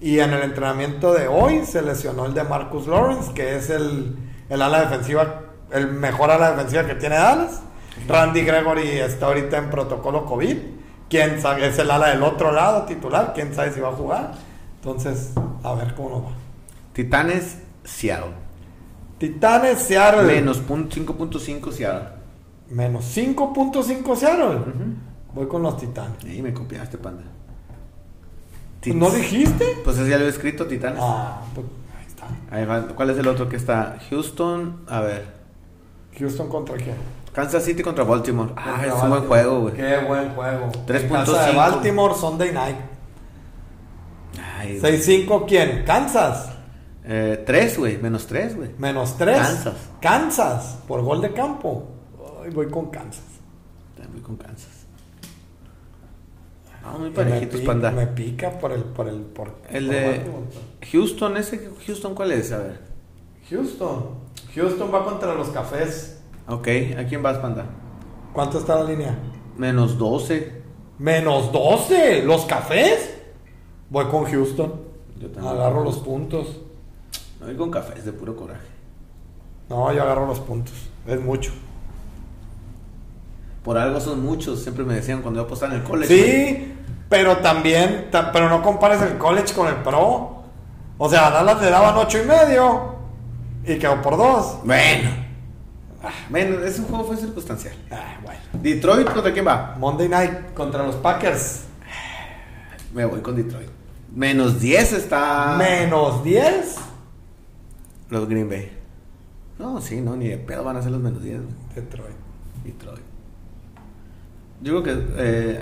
[0.00, 4.16] Y en el entrenamiento de hoy se lesionó el de Marcus Lawrence, que es el,
[4.48, 5.40] el ala defensiva,
[5.70, 7.62] el mejor ala defensiva que tiene Dallas.
[8.06, 10.56] Randy Gregory está ahorita en protocolo COVID.
[11.08, 11.66] ¿Quién sabe?
[11.66, 13.32] Es el ala del otro lado titular.
[13.34, 14.32] ¿Quién sabe si va a jugar?
[14.76, 15.32] Entonces,
[15.64, 16.28] a ver cómo nos va.
[16.92, 18.32] Titanes, Seattle.
[19.18, 20.22] Titanes, Seattle.
[20.22, 22.08] Menos pun- 5.5 Seattle.
[22.70, 24.58] Menos 5.5 Seattle.
[25.34, 26.24] Voy con los Titanes.
[26.24, 27.24] Ahí me copiaste, panda.
[28.86, 29.64] ¿No dijiste?
[29.84, 31.00] Pues ya lo he escrito, Titanes.
[31.02, 31.66] Ah, pues
[31.98, 32.26] ahí está.
[32.50, 32.88] Ahí va.
[32.94, 33.98] ¿Cuál es el otro que está?
[34.08, 35.26] Houston, a ver.
[36.18, 36.96] Houston contra quién?
[37.32, 38.52] Kansas City contra Baltimore.
[38.56, 39.74] Ah, Contra es un buen juego, güey.
[39.74, 40.70] Qué buen juego.
[40.86, 41.02] 3.5.
[41.02, 42.76] En casa de Baltimore, Sunday night.
[44.58, 44.96] Ay, güey.
[45.00, 45.84] 6-5, ¿quién?
[45.84, 46.50] Kansas.
[47.10, 47.96] Eh, tres, güey.
[47.98, 48.70] Menos tres, güey.
[48.78, 49.38] Menos 3.
[49.38, 49.74] Kansas.
[50.00, 51.88] Kansas, por gol de campo.
[52.44, 53.24] Ay, voy con Kansas.
[53.96, 54.84] También con Kansas.
[56.84, 57.90] Ah, muy me parejitos, pica- panda.
[57.90, 58.82] Me pica por el.
[58.84, 60.44] Por el, por, El por de Baltimore.
[60.92, 62.52] Houston, ese Houston, ¿cuál es?
[62.52, 62.80] A ver.
[63.50, 64.04] Houston.
[64.54, 66.20] Houston va contra los cafés.
[66.46, 67.66] Ok, ¿a quién vas, panda?
[68.32, 69.18] ¿Cuánto está la línea?
[69.56, 70.62] Menos 12.
[70.98, 72.22] Menos 12.
[72.22, 73.14] ¿Los cafés?
[73.90, 74.80] Voy con Houston.
[75.18, 75.54] Yo también.
[75.54, 76.60] Agarro los puntos.
[77.40, 78.60] No, voy con café, es de puro coraje.
[79.68, 80.74] No, yo agarro los puntos.
[81.06, 81.52] Es mucho.
[83.62, 86.08] Por algo son muchos, siempre me decían cuando yo apostaba en el college.
[86.14, 86.74] Sí,
[87.08, 90.42] pero también, ta- pero no compares el college con el pro.
[90.96, 92.94] O sea, a Dallas le daban ocho y medio
[93.64, 94.58] y quedó por dos.
[94.64, 95.10] Bueno.
[96.02, 97.74] Ah, bueno, ese juego fue circunstancial.
[97.90, 98.40] Ah, bueno.
[98.54, 99.76] Detroit, ¿contra quién va?
[99.78, 101.64] Monday night contra los Packers.
[102.94, 103.68] Me voy con Detroit.
[104.14, 105.56] Menos 10 está.
[105.58, 106.76] Menos 10.
[108.10, 108.70] Los Green Bay.
[109.58, 111.40] No, sí, no, ni de pedo van a ser los menos 10.
[111.42, 111.54] güey.
[111.74, 112.16] Detroit.
[112.64, 113.02] Detroit.
[114.60, 115.60] Yo creo que eh,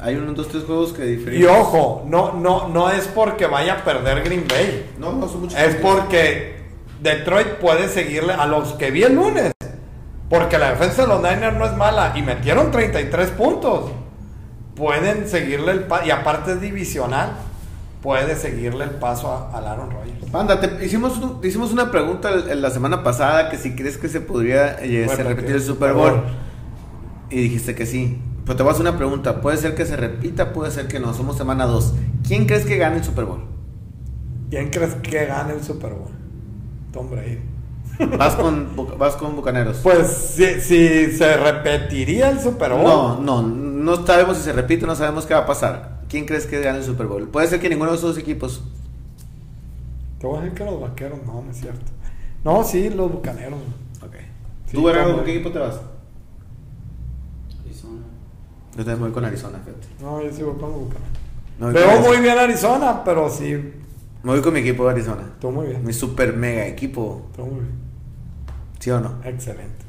[0.00, 1.56] hay unos dos, tres juegos que Y diferencian.
[1.56, 4.90] ojo, no, no, no es porque vaya a perder Green Bay.
[4.98, 5.58] No, no son muchos.
[5.58, 6.62] Es porque
[7.02, 9.52] Detroit puede seguirle a los que vi el lunes.
[10.30, 13.90] Porque la defensa de los Niners no es mala y metieron 33 puntos.
[14.76, 15.86] Pueden seguirle el.
[16.04, 17.32] Y aparte es divisional.
[18.02, 20.30] Puede seguirle el paso a, al Aaron Rodgers.
[20.30, 24.20] Panda, te hicimos, un- hicimos una pregunta la semana pasada que si crees que se
[24.20, 26.22] podría eh, se Repetir el Super Bowl.
[27.30, 28.18] Y dijiste que sí.
[28.44, 29.40] Pero te voy a hacer una pregunta.
[29.40, 31.12] Puede ser que se repita, puede ser que no.
[31.12, 31.94] Somos semana 2.
[32.26, 33.44] ¿Quién crees que gane el Super Bowl?
[34.48, 36.10] ¿Quién crees que gane el Super Bowl?
[36.92, 37.40] Tom Brady.
[38.16, 39.78] Vas con, vas con Bucaneros.
[39.82, 42.84] Pues si, si se repetiría el Super Bowl.
[42.84, 45.97] No, no, no sabemos si se repite, no sabemos qué va a pasar.
[46.08, 47.28] ¿Quién crees que gane el Super Bowl?
[47.28, 48.62] Puede ser que ninguno de esos dos equipos.
[50.18, 51.92] Te voy a decir que los vaqueros, no, no es cierto.
[52.44, 53.58] No, sí, los bucaneros.
[54.02, 54.14] Ok.
[54.66, 55.80] Sí, ¿Tú, Bernardo, con qué equipo te vas?
[57.64, 58.00] Arizona.
[58.72, 59.86] Yo también voy con Arizona, fíjate.
[60.00, 61.18] No, yo sigo con los bucaneros.
[61.58, 63.52] Voy, Veo muy bien Arizona, pero sí,
[64.22, 65.24] me voy con mi equipo de Arizona.
[65.40, 65.84] tú muy bien.
[65.84, 67.28] Mi super mega equipo.
[67.36, 67.72] Tú muy bien.
[68.78, 69.16] ¿Sí o no?
[69.24, 69.84] Excelente.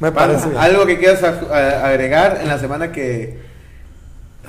[0.00, 0.60] Me parece bien.
[0.60, 3.47] Algo que quieras agregar en la semana que.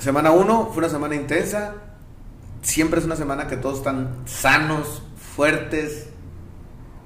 [0.00, 1.74] Semana 1 fue una semana intensa.
[2.62, 5.02] Siempre es una semana que todos están sanos,
[5.36, 6.08] fuertes,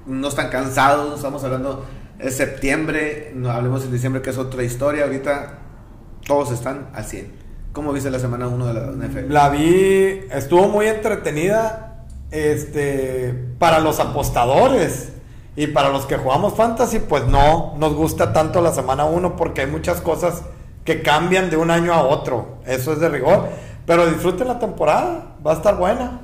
[0.07, 1.17] no están cansados.
[1.17, 1.85] Estamos hablando
[2.19, 5.05] de septiembre, no hablemos en diciembre que es otra historia.
[5.05, 5.59] Ahorita
[6.25, 7.33] todos están al 100.
[7.73, 9.33] ¿Cómo viste la semana 1 de la NFL?
[9.33, 15.09] La vi, estuvo muy entretenida este, para los apostadores
[15.57, 19.63] y para los que jugamos fantasy, pues no nos gusta tanto la semana 1 porque
[19.63, 20.45] hay muchas cosas
[20.85, 23.49] que cambian de un año a otro, eso es de rigor,
[23.87, 26.21] pero disfruten la temporada, va a estar buena,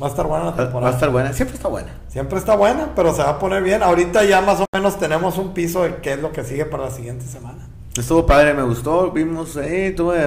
[0.00, 0.90] va a estar buena la Va va temporada.
[0.90, 1.88] a estar buena, siempre está buena.
[2.08, 3.82] Siempre está buena, pero se va a poner bien.
[3.82, 6.84] Ahorita ya más o menos tenemos un piso de qué es lo que sigue para
[6.84, 7.58] la siguiente semana.
[7.96, 9.10] Estuvo padre, me gustó.
[9.10, 10.26] Vimos, eh, tuve.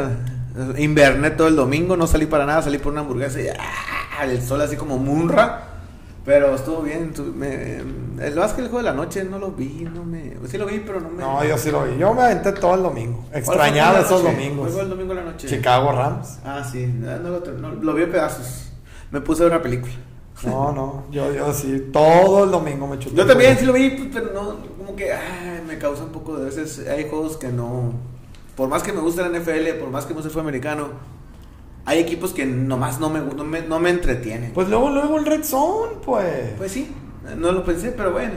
[0.77, 4.23] Inverné todo el domingo, no salí para nada, salí por una hamburguesa y ¡ah!
[4.25, 5.63] el sol así como munra.
[6.31, 7.11] Pero estuvo bien.
[7.13, 7.79] tu- me-
[8.25, 10.35] el básquet, el juego de la noche, no lo vi, no me.
[10.47, 11.17] Sí lo vi, pero no me.
[11.21, 11.97] No, yo sí lo vi.
[11.97, 13.17] Yo me aventé todo el domingo.
[13.29, 14.59] ¿Cuál fue Extrañaba esos de domingos.
[14.59, 15.47] ¿Cuál fue el domingo en la noche?
[15.49, 16.39] Chicago Rams.
[16.45, 18.71] Ah, sí, no, no lo, no, lo vi a pedazos.
[19.11, 19.91] Me puse a ver una película.
[20.43, 23.15] No, no, yo, yo sí, todo el domingo me chuté.
[23.15, 26.45] Yo también sí lo vi, pero no, como que ay, me causa un poco de
[26.45, 26.87] veces.
[26.87, 27.93] Hay juegos que no.
[28.55, 30.87] Por más que me guste la NFL, por más que no se fue americano,
[31.85, 34.51] hay equipos que nomás no me, no me, no me entretienen.
[34.53, 36.53] Pues luego, luego el Red Zone, pues.
[36.57, 36.93] Pues sí,
[37.37, 38.33] no lo pensé, pero bueno.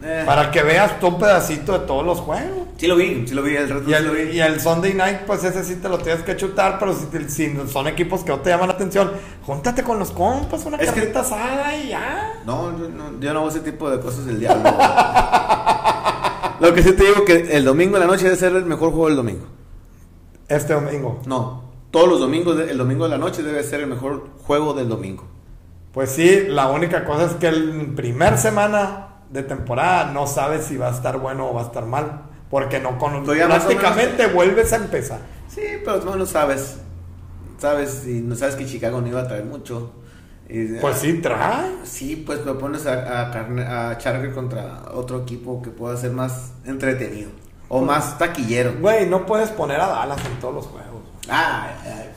[0.00, 2.68] Eh, Para que veas tú un pedacito de todos los juegos.
[2.76, 4.20] Sí lo vi, sí lo vi, el reto Y sí lo vi.
[4.20, 7.06] el, y el Sunday Night, pues ese sí te lo tienes que chutar, pero si,
[7.06, 9.10] te- si son equipos que no te llaman la atención,
[9.44, 12.34] júntate con los compas, una Es que- asada y ya.
[12.46, 14.62] No, yo no, yo no hago ese tipo de cosas del diablo.
[16.60, 18.90] Lo que sí te digo que el domingo en la noche debe ser el mejor
[18.90, 19.46] juego del domingo.
[20.48, 21.20] Este domingo.
[21.26, 24.88] No, todos los domingos, el domingo de la noche debe ser el mejor juego del
[24.88, 25.24] domingo.
[25.92, 30.76] Pues sí, la única cosa es que el primer semana de temporada no sabes si
[30.76, 32.22] va a estar bueno o va a estar mal.
[32.50, 35.18] Porque no con Pero ya más o menos- prácticamente vuelves a empezar.
[35.48, 36.78] Sí, pero tú no lo sabes.
[37.58, 39.92] Sabes, y no sabes que Chicago no iba a traer mucho.
[40.48, 41.70] Y- Pues sí, trae.
[41.84, 46.12] Sí, pues lo pones a, a, carne- a Charger contra otro equipo que pueda ser
[46.12, 47.30] más entretenido.
[47.68, 48.72] O más taquillero.
[48.80, 50.87] Güey, no puedes poner a Dallas en todos los juegos.
[51.28, 51.68] Ah,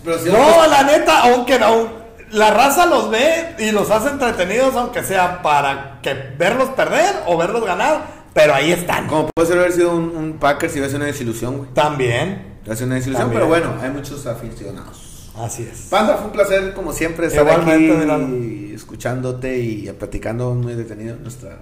[0.03, 2.01] pero si No, la neta, aunque no.
[2.31, 7.37] La raza los ve y los hace entretenidos, aunque sea para que verlos perder o
[7.37, 8.21] verlos ganar.
[8.33, 9.07] Pero ahí están.
[9.07, 11.69] Como puede ser haber sido un, un Packers si hubiera sido una desilusión, güey.
[11.73, 12.55] También.
[12.61, 13.49] Hubiera sido una desilusión, También.
[13.49, 15.29] pero bueno, hay muchos aficionados.
[15.37, 15.87] Así es.
[15.89, 21.57] Panda, fue un placer, como siempre, estar Igualmente, aquí escuchándote y platicando muy detenido nuestra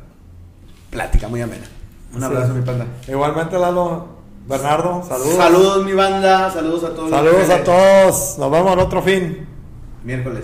[0.92, 1.66] plática muy amena.
[2.14, 2.60] Un Así abrazo, es.
[2.60, 2.86] mi panda.
[3.08, 4.19] Igualmente, Lalo.
[4.50, 5.36] Bernardo, saludos.
[5.36, 6.50] Saludos, mi banda.
[6.50, 7.10] Saludos a todos.
[7.12, 8.38] Saludos a todos.
[8.40, 9.48] Nos vemos el otro fin.
[10.04, 10.38] Miércoles.